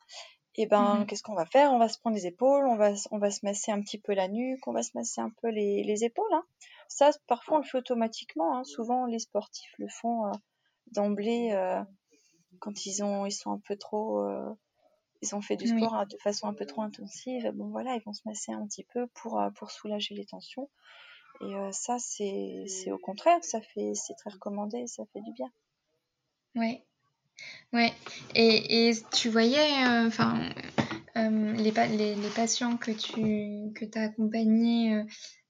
[0.56, 1.72] Et ben, mmh qu'est-ce qu'on va faire?
[1.72, 4.12] On va se prendre les épaules, on va, on va se masser un petit peu
[4.12, 6.32] la nuque, on va se masser un peu les, les épaules.
[6.32, 6.44] Hein.
[6.88, 8.58] Ça, parfois, on le fait automatiquement.
[8.58, 8.64] Hein.
[8.64, 10.30] Souvent, les sportifs le font
[10.88, 11.56] d'emblée
[12.58, 14.22] quand ils ont, ils sont un peu trop,
[15.22, 17.50] ils ont fait du sport de façon un peu trop intensive.
[17.54, 20.68] Bon, voilà, ils vont se masser un petit peu pour, pour soulager les tensions.
[21.42, 25.50] Et euh, ça, c'est au contraire, ça fait c'est très recommandé, ça fait du bien.
[26.54, 26.84] Ouais.
[27.72, 27.92] Ouais.
[28.34, 30.50] Et, et tu voyais, enfin,
[31.16, 35.02] euh, les, les, les, patients que tu que as accompagnés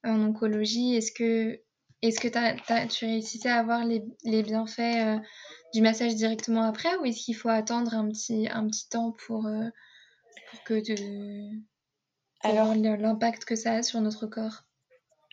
[0.04, 1.60] en oncologie, est-ce que,
[2.00, 5.20] est-ce que tu réussissais à avoir les, les bienfaits
[5.74, 9.42] du massage directement après ou est-ce qu'il faut attendre un petit, un petit temps pour,
[10.50, 10.94] pour que tu,
[12.40, 14.64] pour l'impact que ça a sur notre corps?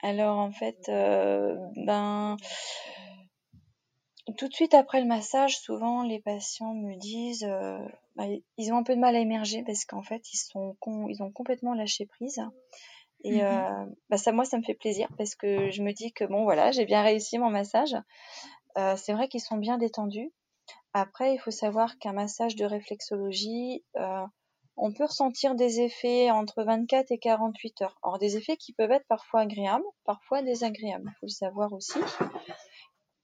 [0.02, 2.38] Alors en fait, euh, ben
[4.38, 7.80] tout de suite après le massage, souvent les patients me disent, euh,
[8.16, 8.26] bah,
[8.58, 10.76] ils ont un peu de mal à émerger parce qu'en fait ils sont
[11.10, 12.42] ils ont complètement lâché prise.
[13.26, 16.14] Et mmh euh, bah ça, moi, ça me fait plaisir parce que je me dis
[16.14, 17.96] que bon, voilà, j'ai bien réussi mon massage.
[18.96, 20.32] c'est vrai qu'ils sont bien détendus.
[20.94, 23.84] Après, il faut savoir qu'un massage de réflexologie,
[24.82, 28.00] on peut ressentir des effets entre 24 et 48 heures.
[28.04, 32.00] Alors des effets qui peuvent être parfois agréables, parfois désagréables, il faut le savoir aussi.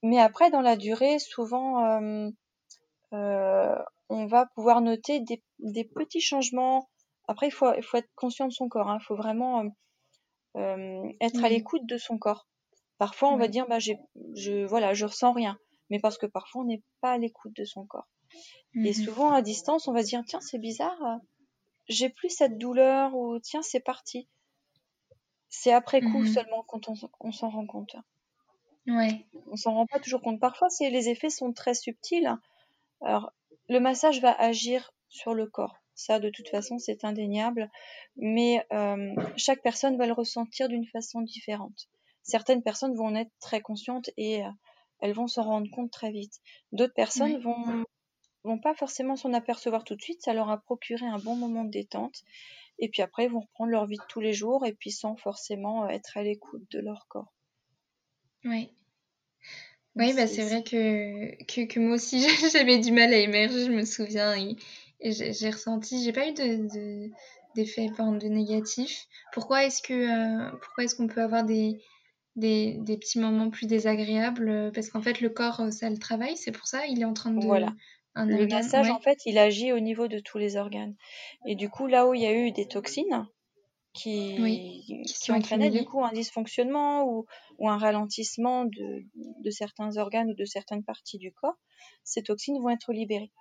[0.04, 2.30] Mais après, dans la durée, souvent, euh,
[3.14, 3.76] euh,
[4.10, 6.90] on va pouvoir noter des, petits changements.
[7.28, 8.90] Après, il faut, il faut être conscient de son corps.
[8.90, 9.00] Hein.
[9.02, 9.64] Il faut vraiment
[10.58, 12.48] euh, être à l'écoute de son corps.
[13.00, 15.58] Parfois, on va dire, bah, je, voilà, je ressens rien.
[15.90, 18.08] Mais parce que parfois, on n'est pas à l'écoute de son corps.
[18.76, 21.00] Et mmh souvent, à distance, on va se dire, tiens, c'est bizarre,
[21.88, 24.28] j'ai plus cette douleur ou tiens, c'est parti.
[25.50, 26.28] C'est après coup mhm.
[26.28, 27.96] seulement quand on, s'en rend compte.
[28.88, 29.26] Ouais.
[29.48, 30.40] On s'en rend pas toujours compte.
[30.40, 32.30] Parfois, c'est les effets sont très subtils.
[33.02, 33.32] Alors,
[33.70, 35.82] le massage va agir sur le corps.
[35.96, 37.72] Ça, de toute façon, c'est indéniable.
[38.18, 41.88] Mais euh, chaque personne va le ressentir d'une façon différente.
[42.24, 44.50] Certaines personnes vont en être très conscientes et euh,
[45.00, 46.42] elles vont s'en rendre compte très vite.
[46.72, 47.86] D'autres personnes vont
[48.46, 51.64] vont pas forcément s'en apercevoir tout de suite, ça leur a procuré un bon moment
[51.64, 52.24] de détente.
[52.80, 55.16] Et puis après, ils vont reprendre leur vie de tous les jours et puis sans
[55.16, 57.34] forcément euh, être à l'écoute de leur corps.
[58.44, 58.70] Oui.
[59.96, 62.20] Oui, bah c'est vrai que, que, moi aussi
[62.52, 64.36] j'avais du mal à émerger, je me souviens.
[64.36, 67.10] Et, j'ai ressenti, j'ai pas eu de,
[67.56, 69.06] d'effet de, négatif.
[69.32, 71.80] Pourquoi est-ce que euh, pourquoi est-ce qu'on peut avoir des,
[72.36, 74.72] des, des, petits moments plus désagréables?
[74.74, 77.32] Parce qu'en fait, le corps, ça le travaille, c'est pour ça, il est en train
[77.32, 77.74] de, voilà
[78.16, 80.96] le massage, en fait, il agit au niveau de tous les organes.
[81.46, 83.28] Et du coup, là où il y a eu des toxines
[83.94, 87.26] qui, qui, entraînaient du coup un dysfonctionnement ou,
[87.60, 91.56] ou un ralentissement de, de, certains organes ou de certaines parties du corps,
[92.04, 93.32] ces toxines vont être libérées.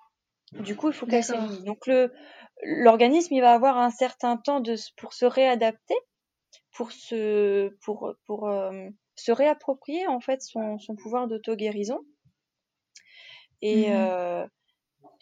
[0.52, 1.64] Du coup, il faut qu'elles s'éliminent.
[1.64, 1.90] Donc,
[2.62, 5.96] l'organisme, il va avoir un certain temps de, pour se réadapter,
[6.72, 12.00] pour se, pour, pour, euh, se réapproprier, en fait, son, son pouvoir d'auto-guérison.
[13.62, 14.46] et, euh,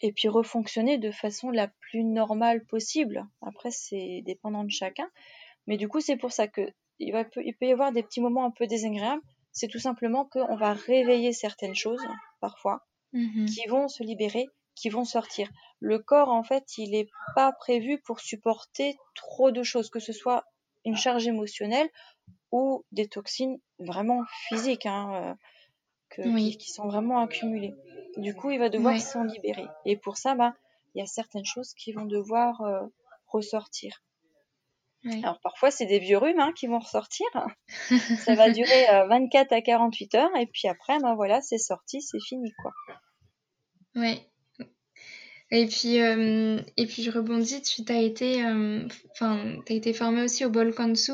[0.03, 3.25] et puis refonctionner de façon la plus normale possible.
[3.41, 5.09] Après, c'est dépendant de chacun.
[5.65, 6.61] Mais du coup, c'est pour ça que
[6.99, 9.21] il, va, il peut y avoir des petits moments un peu désagréables.
[9.53, 12.03] C'est tout simplement qu'on va réveiller certaines choses,
[12.41, 13.45] parfois, Mhm.
[13.45, 15.49] qui vont se libérer, qui vont sortir.
[15.79, 20.11] Le corps, en fait, il n'est pas prévu pour supporter trop de choses, que ce
[20.13, 20.43] soit
[20.83, 21.89] une charge émotionnelle
[22.51, 25.33] ou des toxines vraiment physiques, hein, euh,
[26.15, 26.51] que, Oui.
[26.51, 27.73] qui, qui sont vraiment accumulées.
[28.17, 29.65] Du coup, il va devoir s'en libérer.
[29.85, 30.53] Et pour ça, bah,
[30.93, 32.81] il y a certaines choses qui vont devoir euh,
[33.27, 34.03] ressortir.
[35.05, 37.27] Alors parfois, c'est des vieux rhumes hein, qui vont ressortir.
[38.25, 42.01] Ça va durer euh, 24 à 48 heures et puis après, ben voilà, c'est sorti,
[42.01, 42.71] c'est fini quoi.
[43.95, 44.21] Ouais.
[45.51, 50.23] Et puis, euh, et puis je rebondis, tu as été, euh, enfin, t'as été formée
[50.23, 51.11] aussi au bol kansu.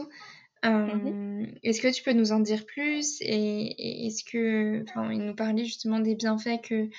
[0.65, 1.55] Euh, Mhm.
[1.63, 5.35] Est-ce que tu peux nous en dire plus et, et est-ce que, enfin, il nous
[5.35, 6.89] parlait justement des bienfaits que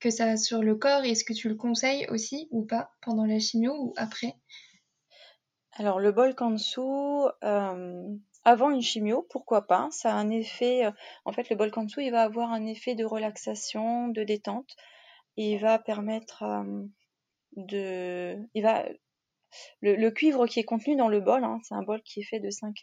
[0.00, 1.04] que ça a sur le corps.
[1.04, 4.34] Est-ce que tu le conseilles aussi ou pas pendant la chimio ou après?
[5.72, 6.80] Alors le bol kansu,
[7.44, 8.08] euh,
[8.44, 10.86] avant une chimio, pourquoi pas Ça a un effet.
[10.86, 10.90] euh,
[11.24, 14.76] en fait, le bol kansu, il va avoir un effet de relaxation, de détente.
[15.36, 16.84] Et il va permettre euh,
[17.56, 18.36] de.
[18.54, 18.84] Il va.
[19.80, 22.24] Le, le cuivre qui est contenu dans le bol, hein, c'est un bol qui est
[22.24, 22.74] fait de 5,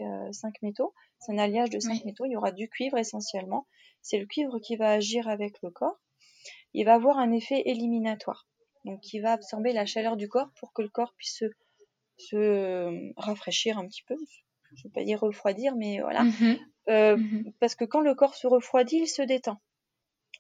[0.61, 2.01] métaux, c'est un alliage de 5 Oui.
[2.05, 3.67] métaux, il y aura du cuivre essentiellement.
[4.01, 5.99] C'est le cuivre qui va agir avec le corps.
[6.73, 8.47] Il va avoir un effet éliminatoire.
[8.85, 11.45] Donc il va absorber la chaleur du corps pour que le corps puisse se,
[12.17, 14.15] se rafraîchir un petit peu.
[14.75, 16.23] Je ne veux pas dire refroidir, mais voilà.
[16.23, 16.57] Mhm.
[16.89, 17.53] Euh, Mhm.
[17.59, 19.57] Parce que quand le corps se refroidit, il se détend.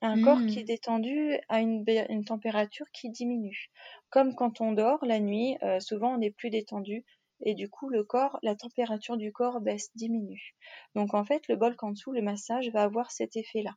[0.03, 3.69] Un corps qui est détendu a une, température qui diminue.
[4.09, 7.05] Comme quand on dort la nuit, euh, souvent on est plus détendu
[7.43, 10.55] et du coup le corps, la température du corps baisse, diminue.
[10.95, 13.75] Donc en fait, le bol en dessous, le massage va avoir cet effet-là.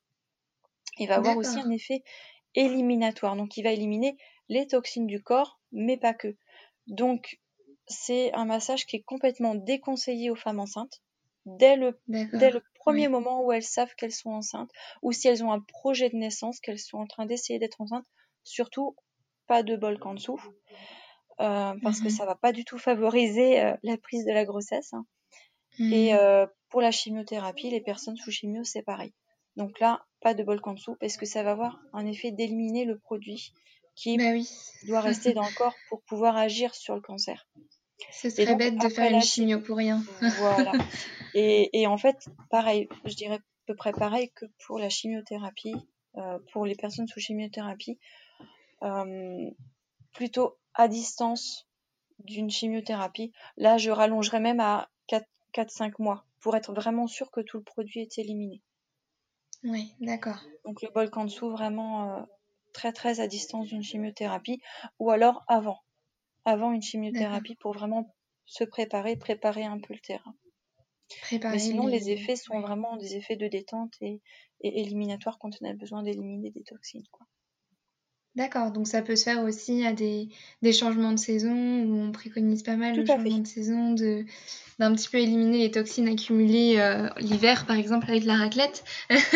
[0.98, 2.02] Il va avoir aussi un effet
[2.54, 3.37] éliminatoire.
[3.37, 4.16] Donc il va éliminer
[4.48, 6.37] les toxines du corps, mais pas que.
[6.87, 7.38] Donc
[7.87, 11.02] c'est un massage qui est complètement déconseillé aux femmes enceintes
[11.46, 12.38] dès le D'accord.
[12.40, 13.12] dès le premier Oui.
[13.12, 14.70] moment où elles savent qu'elles sont enceintes,
[15.02, 18.07] ou si elles ont un projet de naissance, qu'elles sont en train d'essayer d'être enceintes,
[18.44, 18.96] surtout
[19.46, 20.40] pas de bol en dessous,
[21.40, 22.16] euh, parce que Mhm.
[22.16, 24.92] ça va pas du tout favoriser euh, la prise de la grossesse.
[24.92, 25.04] hein.
[25.90, 26.18] Et Mhm.
[26.18, 29.12] euh, pour la chimiothérapie, les personnes sous chimio, c'est pareil.
[29.57, 32.85] Donc là, pas de bol en dessous, parce que ça va avoir un effet d'éliminer
[32.85, 33.52] le produit
[33.96, 34.48] qui Bah oui.
[34.88, 37.46] doit rester dans le corps pour pouvoir agir sur le cancer.
[38.12, 40.02] Ce serait donc, bête de faire une chimio pour rien.
[40.38, 40.72] Voilà.
[41.35, 45.75] Et, et en fait, pareil, je dirais à peu près pareil que pour la chimiothérapie,
[46.16, 47.99] euh, pour les personnes sous chimiothérapie,
[48.83, 49.51] euh,
[50.12, 51.66] plutôt à distance
[52.20, 53.33] d'une chimiothérapie.
[53.57, 54.90] Là, je rallongerais même à
[55.53, 58.62] 4-5 mois pour être vraiment sûr que tout le produit est éliminé.
[59.64, 60.40] Oui, d'accord.
[60.64, 62.23] Donc le bol en dessous, vraiment euh,
[62.73, 64.61] très très à distance d'une chimiothérapie,
[64.99, 65.81] ou alors avant,
[66.44, 70.35] avant une chimiothérapie pour vraiment se préparer, préparer un peu le terrain.
[71.22, 72.11] Préparer Mais sinon, les les...
[72.12, 72.62] effets sont ouais.
[72.62, 74.20] vraiment des effets de détente et,
[74.61, 77.07] et éliminatoires quand on a besoin d'éliminer des toxines.
[77.11, 77.27] Quoi.
[78.35, 80.29] D'accord, donc ça peut se faire aussi à des,
[80.61, 81.53] des changements de saison
[81.85, 83.42] où on préconise pas mal Tout le changement fait.
[83.42, 84.24] de saison, de
[84.81, 88.83] d'un petit peu éliminer les toxines accumulées euh, l'hiver, par exemple, avec la raclette.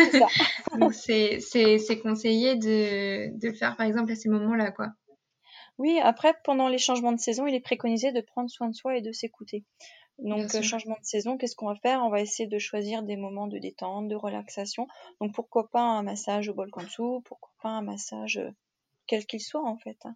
[0.03, 0.27] C'est ça.
[0.75, 4.87] donc c'est c'est- c'est conseillé de, de le faire, par exemple, à ces moments-là, quoi.
[5.79, 8.97] Oui, après, pendant les changements de saison, il est préconisé de prendre soin de soi
[8.97, 9.65] et de s'écouter.
[10.19, 12.01] Donc, euh, changement de saison, qu'est-ce qu'on va faire?
[12.03, 14.87] On va essayer de choisir des moments de détente, de relaxation.
[15.21, 18.51] Donc, pourquoi pas un massage au bol dessous Pourquoi pas un massage euh,
[19.07, 19.97] quel qu'il soit, en fait.
[20.05, 20.15] hein.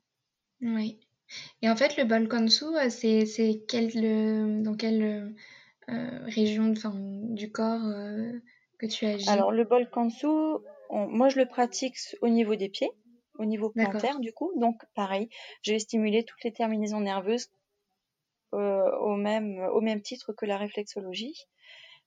[0.62, 1.00] Oui.
[1.62, 5.36] Et en fait, le Balkansu, euh, c'est c'est quel, le- dans quelle
[5.90, 8.34] euh, région enfin, du corps euh,
[8.80, 9.42] que tu agis?
[9.42, 12.92] Alors, le bol dessous, moi, je le pratique au niveau des pieds,
[13.38, 14.10] au niveau D'accord.
[14.10, 14.54] plantaire, du coup.
[14.58, 15.28] Donc, pareil,
[15.62, 17.50] je vais stimuler toutes les terminaisons nerveuses
[18.54, 21.36] au, même, au même titre que la réflexologie.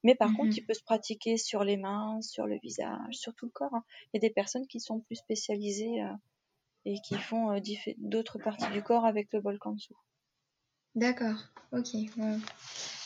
[0.04, 3.46] Mais par contre, il peut se pratiquer sur les mains, sur le visage, sur tout
[3.46, 3.74] le corps.
[3.74, 3.84] hein.
[4.12, 6.12] Il y a des personnes qui sont plus spécialisées euh,
[6.84, 7.60] et qui font euh,
[7.98, 9.96] d'autres parties du corps avec le bol en dessous.
[10.94, 11.36] D'accord,
[11.72, 11.88] ok.
[12.16, 12.36] Ouais.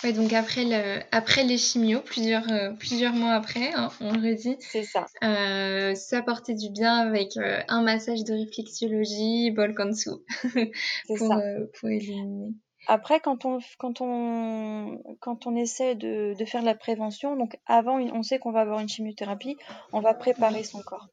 [0.05, 4.31] Ouais, donc après, le, après les chimios, plusieurs, euh, plusieurs mois après, hein, on le
[4.31, 5.07] redit, C'est ça.
[5.24, 10.11] euh, ça portait du bien avec euh, un massage de réflexologie, bol kansu,
[11.07, 11.38] C'est pour, ça.
[11.38, 12.55] euh, pour éliminer.
[12.92, 17.57] Après, quand on, quand on, quand on essaie de, de faire de la prévention, donc
[17.66, 19.57] avant, une- on sait qu'on va avoir une chimiothérapie,
[19.92, 21.07] on va préparer son corps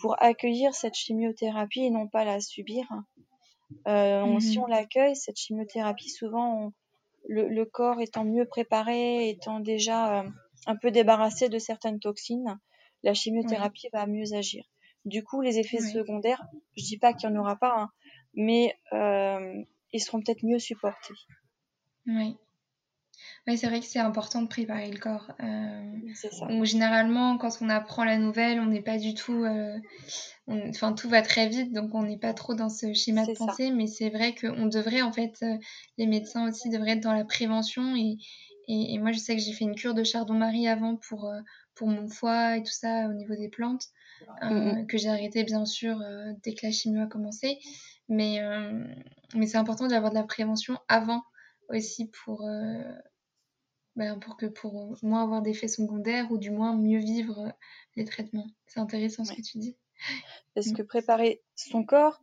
[0.00, 2.84] pour accueillir cette chimiothérapie et non pas la subir.
[3.86, 4.64] Euh, on- Si Mhm.
[4.64, 6.72] on l'accueille, cette chimiothérapie, souvent, on-
[7.28, 10.28] le, le corps étant mieux préparé, étant déjà euh,
[10.66, 12.58] un peu débarrassé de certaines toxines,
[13.02, 14.64] la chimiothérapie va mieux agir.
[15.04, 16.42] Du coup, les effets secondaires,
[16.78, 17.90] je dis pas qu'il y en aura pas, hein,
[18.34, 21.14] mais euh, ils seront peut-être mieux supportés.
[22.06, 22.36] Oui.
[23.46, 25.32] Oui, c'est vrai que c'est important de préparer le corps.
[25.42, 26.46] Euh, c'est ça.
[26.64, 29.44] généralement, quand on apprend la nouvelle, on n'est pas du tout.
[29.44, 29.78] Euh,
[30.48, 33.70] enfin, tout va très vite, donc on n'est pas trop dans ce schéma de pensée.
[33.70, 35.56] Mais c'est vrai qu'on devrait, en fait, euh,
[35.98, 37.96] les médecins aussi devraient être dans la prévention.
[37.96, 38.18] Et,
[38.68, 41.40] et, moi, je sais que j'ai fait une cure de chardon-marie avant pour, euh,
[41.74, 43.86] pour mon foie et tout ça au niveau des plantes,
[44.88, 45.98] que j'ai arrêté, bien sûr,
[46.44, 47.58] dès que la chimio a commencé.
[48.10, 48.40] Mais,
[49.34, 51.22] mais c'est important d'avoir de la prévention avant
[51.70, 52.82] aussi pour, euh,
[53.96, 57.50] ben, pour que pour moins avoir d'effets secondaires ou du moins mieux vivre euh,
[57.96, 58.48] les traitements.
[58.66, 59.76] C'est intéressant ce que tu dis.
[60.54, 60.76] Parce mm.
[60.76, 62.22] que préparer son corps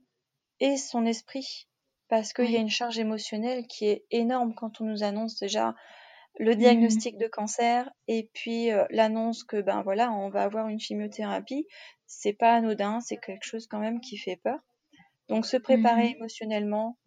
[0.59, 1.67] et son esprit,
[2.07, 5.75] parce qu'il y a une charge émotionnelle qui est énorme quand on nous annonce déjà
[6.39, 6.57] le mm.
[6.57, 11.65] diagnostic de cancer et puis euh, l'annonce que ben voilà on va avoir une chimiothérapie
[12.05, 14.59] c'est pas anodin c'est quelque chose quand même qui fait peur
[15.29, 16.15] donc se préparer mhm.
[16.17, 16.97] émotionnellement,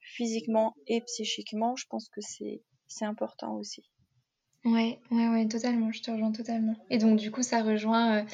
[0.00, 3.82] physiquement et psychiquement, je pense que c'est c'est important aussi.
[4.64, 6.74] Ouais, ouais, ouais, totalement, je te rejoins totalement.
[6.90, 8.24] Et donc du coup, ça rejoint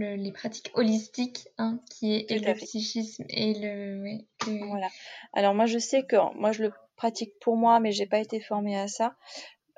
[0.00, 4.18] euh, les pratiques holistiques, hein, qui est le psychisme et le,
[4.68, 4.88] Voilà.
[5.32, 8.40] Alors moi, je sais que moi, je le pratique pour moi, mais j'ai pas été
[8.40, 9.16] formée à ça.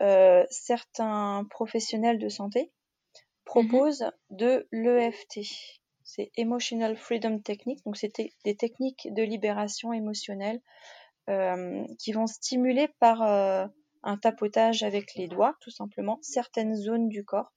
[0.03, 2.69] Euh, certains professionnels de santé mhm.
[3.45, 5.41] proposent de l'EFT
[6.07, 7.85] c'est Emotional Freedom Technique.
[7.85, 10.61] Donc, c'était des techniques de libération émotionnelle
[11.29, 13.67] euh, qui vont stimuler par euh,
[14.05, 17.53] un tapotage avec les doigts, tout simplement, certaines zones du corps.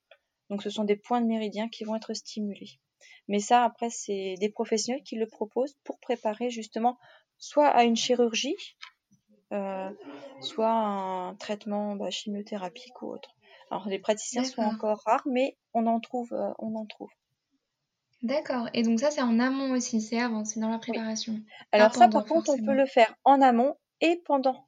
[0.50, 2.80] Donc, ce sont des points de méridien qui vont être stimulés.
[3.28, 6.98] Mais ça, après, c'est des professionnels qui le proposent pour préparer justement
[7.38, 8.56] soit à une chirurgie,
[9.54, 9.92] euh,
[10.42, 13.30] soit un traitement bah, chimiothérapique ou autre.
[13.70, 17.12] Alors, les praticiens sont encore rares, mais on en trouve, on en trouve.
[18.22, 18.68] D'accord.
[18.74, 21.40] Et donc ça, c'est en amont aussi, c'est avant, c'est dans la préparation.
[21.72, 24.68] Alors ça, par contre, on peut le faire en amont et pendant.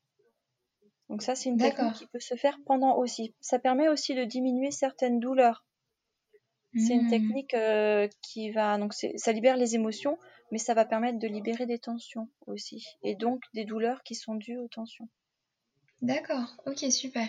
[1.10, 3.36] Donc ça, c'est une technique qui peut se faire pendant aussi.
[3.42, 5.66] Ça permet aussi de diminuer certaines douleurs.
[6.74, 7.10] C'est une mmh.
[7.10, 10.18] technique euh, qui va donc ça libère les émotions,
[10.52, 14.36] mais ça va permettre de libérer des tensions aussi, et donc des douleurs qui sont
[14.36, 15.10] dues aux tensions.
[16.02, 17.28] D'accord, ok, super.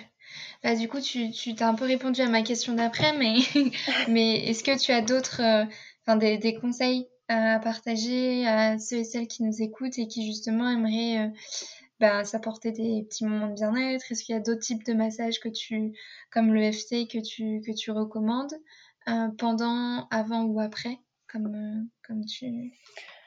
[0.63, 3.37] Bah, du coup, tu, tu t'as un peu répondu à ma question d'après, mais,
[4.09, 5.65] mais est-ce que tu as d'autres, euh,
[6.07, 10.27] enfin des, des, conseils à partager à ceux et celles qui nous écoutent et qui
[10.27, 11.31] justement aimeraient euh,
[12.01, 15.41] bah, s'apporter des petits moments de bien-être Est-ce qu'il y a d'autres types de massages
[15.41, 15.93] que tu,
[16.31, 18.55] comme le FT, que tu, que tu recommandes
[19.09, 22.73] euh, pendant, avant ou après, comme, euh, comme tu,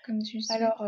[0.06, 0.86] comme tu Alors,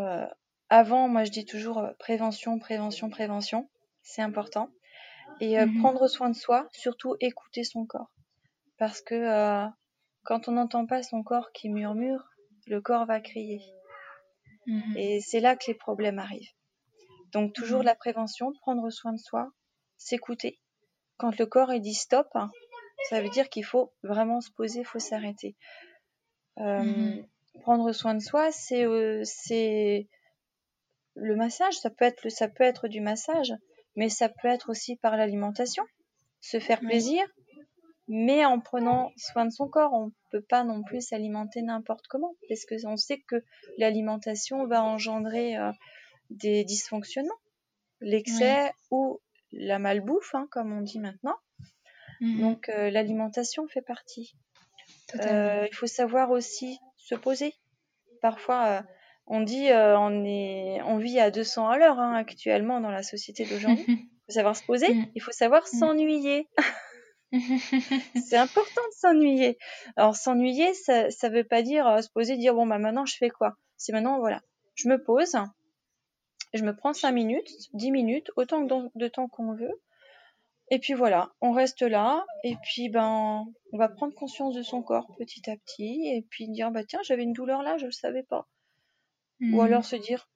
[0.69, 3.69] avant, moi je dis toujours prévention, prévention, prévention.
[4.03, 4.69] C'est important.
[5.39, 8.09] Et mmh prendre soin de soi, surtout écouter son corps.
[8.77, 9.67] Parce que
[10.27, 12.29] quand on n'entend pas son corps qui murmure,
[12.65, 13.61] le corps va crier.
[14.65, 14.97] Mhm.
[14.97, 16.51] Et c'est là que les problèmes arrivent.
[17.31, 17.85] Donc toujours mhm.
[17.85, 19.49] la prévention, prendre soin de soi,
[19.97, 20.59] s'écouter.
[21.15, 22.51] Quand le corps est dit stop, hein,
[23.09, 25.55] ça veut dire qu'il faut vraiment se poser, il faut s'arrêter.
[26.57, 27.27] Euh, mhm.
[27.61, 30.09] Prendre soin de soi, euh, c'est
[31.15, 31.75] le massage.
[31.75, 33.53] Ça peut être ça peut être du massage,
[33.95, 35.85] mais ça peut être aussi par l'alimentation.
[36.41, 37.25] Se faire plaisir,
[38.07, 42.07] mais en prenant soin de son corps, on ne peut pas non plus s'alimenter n'importe
[42.07, 43.43] comment, parce que on sait que
[43.77, 45.71] l'alimentation va engendrer euh,
[46.29, 47.33] des dysfonctionnements,
[47.99, 49.19] l'excès ou
[49.51, 51.35] la malbouffe, hein, comme on dit maintenant.
[52.21, 52.39] Mhm.
[52.39, 54.35] Donc euh, l'alimentation fait partie.
[55.21, 57.53] Euh, il faut savoir aussi se poser.
[58.21, 58.83] Parfois,
[59.25, 63.45] on dit on est, on vit à 200 à l'heure hein, actuellement dans la société
[63.45, 63.85] d'aujourd'hui.
[64.29, 64.93] Il faut savoir se poser.
[64.93, 65.05] Mhm.
[65.15, 65.79] Il faut savoir mhm.
[65.79, 66.47] s'ennuyer.
[67.31, 69.57] c'est important de s'ennuyer.
[69.95, 73.17] Alors s'ennuyer, ça ça veut pas dire euh, se poser dire bon bah maintenant je
[73.17, 73.55] fais quoi?
[73.75, 74.41] C'est maintenant voilà,
[74.75, 75.35] je me pose,
[76.53, 79.81] je me prends 5 minutes, 10 minutes, autant de temps qu'on veut.
[80.69, 84.81] Et puis voilà, on reste là et puis ben on va prendre conscience de son
[84.81, 87.91] corps petit à petit et puis dire bah tiens, j'avais une douleur là, je le
[87.91, 88.47] savais pas.
[89.41, 89.59] Ou hmm.
[89.59, 90.29] alors se dire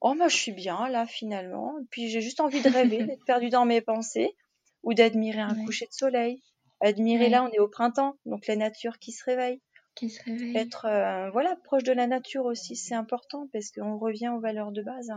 [0.00, 3.24] oh moi je suis bien là finalement, et puis j'ai juste envie de rêver, d'être
[3.24, 4.34] perdu dans mes pensées
[4.82, 6.42] ou d'admirer un coucher de soleil.
[6.80, 9.60] Admirer là, on est au printemps, donc la nature qui se réveille.
[9.94, 10.56] Qui se réveille.
[10.56, 14.72] Être euh, voilà proche de la nature aussi, c'est important parce qu'on revient aux valeurs
[14.72, 15.12] de base.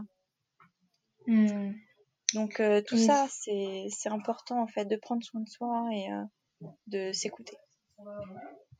[1.25, 1.71] Hmm.
[2.33, 6.67] Donc euh, tout ça, c'est important en fait de prendre soin de soi et euh,
[6.87, 7.57] de s'écouter.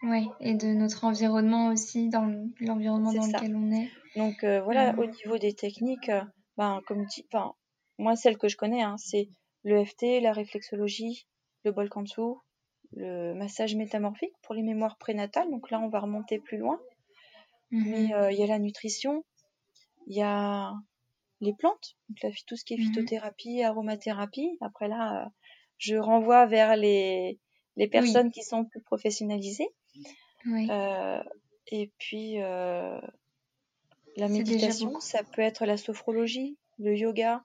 [0.04, 2.26] Oui, et de notre environnement aussi, dans
[2.60, 3.90] l'environnement dans lequel on est.
[4.16, 6.12] Donc voilà, au niveau des techniques,
[6.58, 7.08] ben, comme
[7.98, 9.30] moi celle que je connais, hein, c'est
[9.66, 11.28] l'EFT, la réflexologie,
[11.66, 12.42] le bol dessous,
[12.94, 15.50] le massage métamorphique pour les mémoires prénatales.
[15.52, 16.80] Donc là, on va remonter plus loin.
[17.72, 19.26] Mais euh, il y a la nutrition,
[20.08, 20.72] il y a
[21.42, 22.86] les plantes, donc la, tout ce qui est Mhm.
[22.86, 24.58] phytothérapie, aromathérapie.
[24.62, 25.30] Après là, euh,
[25.78, 27.40] je renvoie vers les,
[27.76, 29.68] les personnes qui sont plus professionnalisées.
[30.46, 30.68] Oui.
[30.70, 31.22] Euh,
[31.68, 33.02] et puis, la
[34.30, 37.44] méditation, ça peut être la sophrologie, le yoga,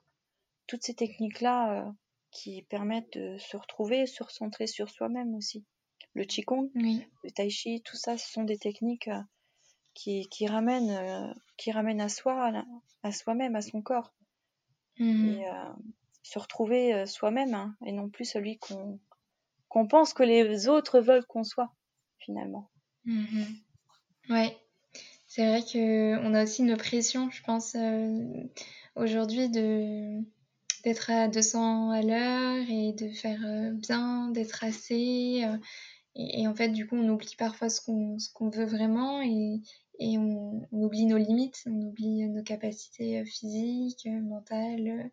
[0.67, 1.91] toutes ces techniques-là
[2.31, 5.65] qui permettent de se retrouver, se recentrer sur soi-même aussi.
[6.13, 7.05] Le qigong, Oui.
[7.23, 9.21] le tai chi, tout ça, ce sont des techniques euh,
[9.93, 12.51] qui, qui ramènent, euh, qui ramènent à soi,
[13.03, 14.13] à soi-même, à son corps,
[14.99, 15.31] Mhm.
[15.31, 15.73] et euh,
[16.23, 18.99] se retrouver soi-même, hein, et non plus celui qu'on
[19.69, 21.73] qu'on pense que les autres veulent qu'on soit,
[22.19, 22.71] finalement.
[23.05, 23.45] Mhm.
[24.29, 24.57] Ouais,
[25.27, 28.45] c'est vrai que on a aussi une pression, je pense, euh,
[28.95, 30.21] aujourd'hui de
[30.83, 35.43] d'être à 200 à l'heure et de faire euh, bien, d'être assez.
[35.45, 35.57] euh,
[36.15, 39.61] et, et en fait, du coup, on oublie parfois ce qu'on veut vraiment et,
[39.99, 45.11] et on, on oublie nos limites, on oublie nos capacités euh, physiques, euh, mentales.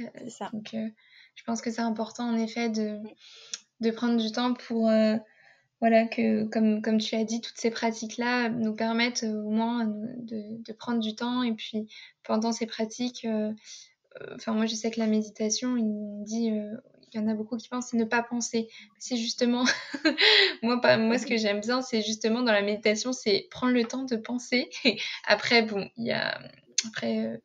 [0.00, 0.50] euh, ça.
[0.52, 0.88] donc, euh,
[1.34, 3.00] je pense que c'est important en effet de,
[3.80, 5.16] de prendre du temps pour, euh,
[5.80, 9.86] voilà, que comme, comme tu as dit, toutes ces pratiques-là nous permettent euh, au moins
[9.88, 11.42] euh, de, de prendre du temps.
[11.42, 11.88] Et puis
[12.24, 13.54] pendant ces pratiques, euh, euh,
[14.34, 16.76] enfin moi je sais que la méditation, il dit, euh,
[17.12, 18.68] il y en a beaucoup qui pensent c'est ne pas penser.
[18.98, 19.64] C'est justement,
[20.62, 23.84] moi, pas, moi ce que j'aime bien, c'est justement dans la méditation, c'est prendre le
[23.84, 24.68] temps de penser.
[25.26, 26.38] Après, bon, il y a,
[26.86, 27.36] après, euh,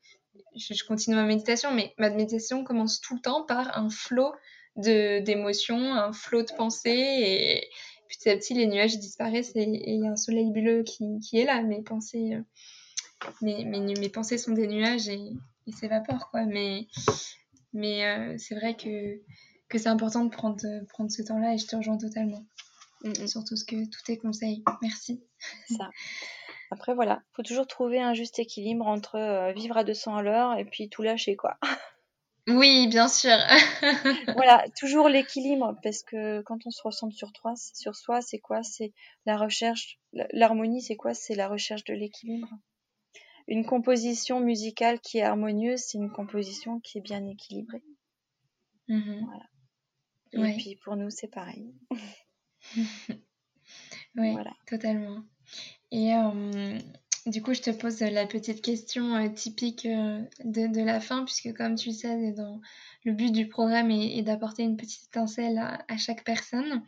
[0.55, 4.33] je, continue ma méditation, mais ma méditation commence tout le temps par un flot
[4.75, 7.69] d'émotions, un flot de pensées et
[8.09, 11.39] petit à petit les nuages disparaissent et il y a un soleil bleu qui, qui
[11.39, 11.61] est là.
[11.61, 12.41] Mes pensées, euh,
[13.41, 15.19] mes, mes pensées sont des nuages et,
[15.67, 16.45] et s'évaporent quoi.
[16.45, 16.87] Mais
[17.73, 19.21] mais euh, c'est vrai que
[19.69, 22.45] que c'est important de prendre de prendre ce temps-là et je te rejoins totalement.
[23.03, 24.63] Mm, mm, Surtout ce que tous tes conseils.
[24.81, 25.23] Merci.
[25.69, 25.89] ça.
[26.71, 30.57] Après, voilà, faut toujours trouver un juste équilibre entre euh, vivre à 200 à l'heure
[30.57, 31.57] et puis tout lâcher, quoi.
[32.47, 33.37] Oui, bien sûr.
[34.35, 38.63] voilà, toujours l'équilibre, parce que quand on se ressent sur, toi, sur soi, c'est quoi?
[38.63, 38.91] C'est
[39.25, 41.13] la recherche, l'harmonie, c'est quoi?
[41.13, 42.49] C'est la recherche de l'équilibre.
[43.47, 47.83] Une composition musicale qui est harmonieuse, c'est une composition qui est bien équilibrée.
[48.87, 49.25] Mhm.
[49.25, 49.45] Voilà.
[50.31, 51.73] Et puis pour nous, c'est pareil.
[54.15, 54.53] Oui, Voilà.
[54.67, 55.23] totalement.
[55.91, 56.77] Et euh,
[57.25, 61.25] du coup, je te pose la petite question euh, typique euh, de, de la fin,
[61.25, 62.61] puisque comme tu le sais, dans
[63.05, 66.83] le but du programme est, est d'apporter une petite étincelle à, à chaque personne.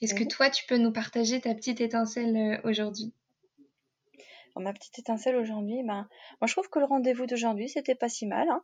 [0.00, 0.28] Est-ce que Mhm.
[0.28, 3.12] toi, tu peux nous partager ta petite étincelle aujourd'hui?
[4.58, 6.08] Alors, ma petite étincelle aujourd'hui, ben,
[6.40, 8.48] moi je trouve que le rendez-vous d'aujourd'hui, c'était pas si mal.
[8.48, 8.62] Hein.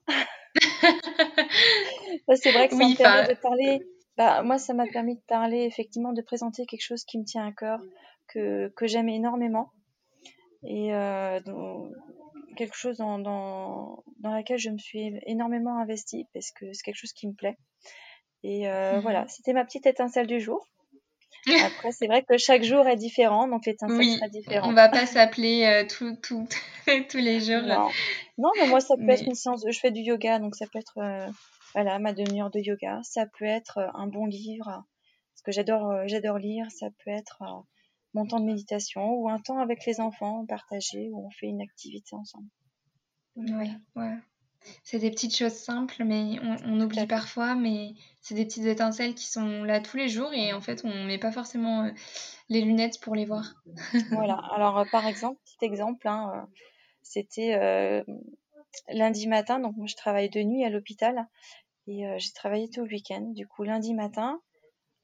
[2.36, 3.86] C'est vrai que ça Oui, me permet enfin, de parler.
[4.16, 7.46] Bah, moi, ça m'a permis de parler, effectivement, de présenter quelque chose qui me tient
[7.46, 7.80] à cœur,
[8.26, 9.70] que, que j'aime énormément.
[10.66, 11.92] Et euh, dont-
[12.56, 16.96] quelque chose dans, dans, dans laquelle je me suis énormément investie, parce que c'est quelque
[16.98, 17.56] chose qui me plaît.
[18.42, 19.02] Et euh, Mhm.
[19.02, 20.68] voilà, c'était ma petite étincelle du jour.
[21.66, 24.74] Après, c'est vrai que chaque jour est différent, donc l'étincelle oui, sera on différente.
[24.74, 26.46] va pas s'appeler euh, tout, tout,
[27.10, 27.62] tous les jours.
[27.62, 27.88] Non.
[28.38, 29.64] non, mais moi, ça peut être une séance.
[29.68, 31.26] Je fais du yoga, donc ça peut être euh,
[31.74, 33.00] voilà, ma demi-heure de yoga.
[33.02, 36.70] Ça peut être euh, un bon livre, parce que j'adore euh, j'adore lire.
[36.70, 37.62] Ça peut être euh,
[38.14, 41.60] mon temps de méditation ou un temps avec les enfants partagé où on fait une
[41.60, 42.48] activité ensemble.
[43.36, 44.14] Oui, ouais.
[44.82, 49.26] C'est des petites choses simples, mais on, oublie parfois, mais c'est des petites étincelles qui
[49.26, 51.90] sont là tous les jours et en fait, on met pas forcément euh,
[52.48, 53.54] les lunettes pour les voir.
[54.10, 54.34] Voilà.
[54.52, 56.46] Alors, euh, par exemple, petit exemple, hein, euh,
[57.02, 58.04] c'était
[58.88, 59.58] lundi matin.
[59.58, 61.26] Donc, moi, je travaille de nuit à l'hôpital
[61.86, 63.32] et j'ai travaillé tout le week-end.
[63.34, 64.40] Du coup, lundi matin,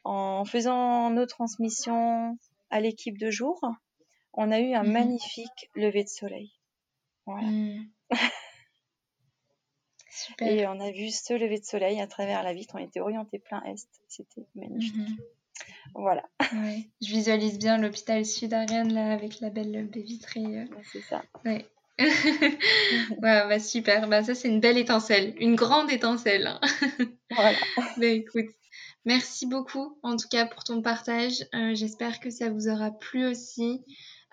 [0.04, 2.38] en faisant nos transmissions
[2.70, 3.60] à l'équipe de jour,
[4.32, 4.92] on a eu un Mhm.
[4.92, 6.52] magnifique lever de soleil.
[7.26, 7.48] Voilà.
[7.48, 7.90] Mm.
[10.26, 10.48] Super.
[10.48, 12.74] Et on a vu ce lever de soleil à travers la vitre.
[12.76, 13.86] On était orienté plein est.
[14.08, 14.94] C'était magnifique.
[14.96, 15.16] Mhm.
[15.94, 16.88] Voilà, Ouais.
[17.02, 20.44] Je visualise bien l'hôpital sud Ariane là avec la belle baie vitrée.
[20.44, 20.64] euh.
[20.92, 21.22] c'est ça.
[21.44, 21.66] Ouais.
[21.98, 24.08] ouais, bah super.
[24.08, 26.46] Bah ça c'est une belle étincelle, une grande étincelle.
[26.46, 26.60] hein.
[27.30, 27.58] Voilà.
[27.96, 28.46] Bah écoute,
[29.04, 31.44] merci beaucoup en tout cas pour ton partage.
[31.54, 33.82] Euh, J'espère que ça vous aura plu aussi.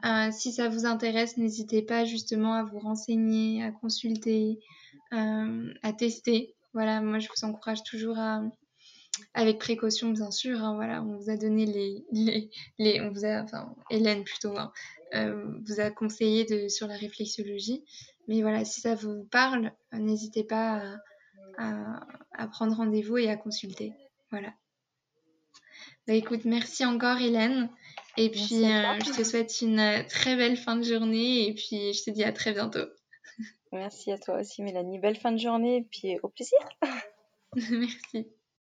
[0.06, 4.60] Euh, si ça vous intéresse, n'hésitez pas justement à vous renseigner, à consulter,
[5.12, 6.56] à tester.
[6.74, 8.44] Voilà, moi je vous encourage toujours à,
[9.34, 10.64] avec précaution bien sûr.
[10.64, 14.58] hein, voilà, on vous a donné les, les, les, on vous a, enfin Hélène plutôt,
[14.58, 14.72] hein,
[15.16, 17.84] euh, vous a conseillé de sur la réflexologie.
[18.28, 20.96] Mais voilà, si ça vous parle, euh, n'hésitez pas à,
[21.58, 23.94] à, à prendre rendez-vous et à consulter.
[24.32, 24.54] Voilà.
[26.06, 27.70] Bah écoute, merci encore Hélène.
[28.18, 32.10] Et puis, je te souhaite une très belle fin de journée et puis je te
[32.10, 32.86] dis à très bientôt.
[33.72, 35.00] Merci à toi aussi Mélanie.
[35.00, 36.58] Belle fin de journée et puis au plaisir.
[37.56, 38.28] merci.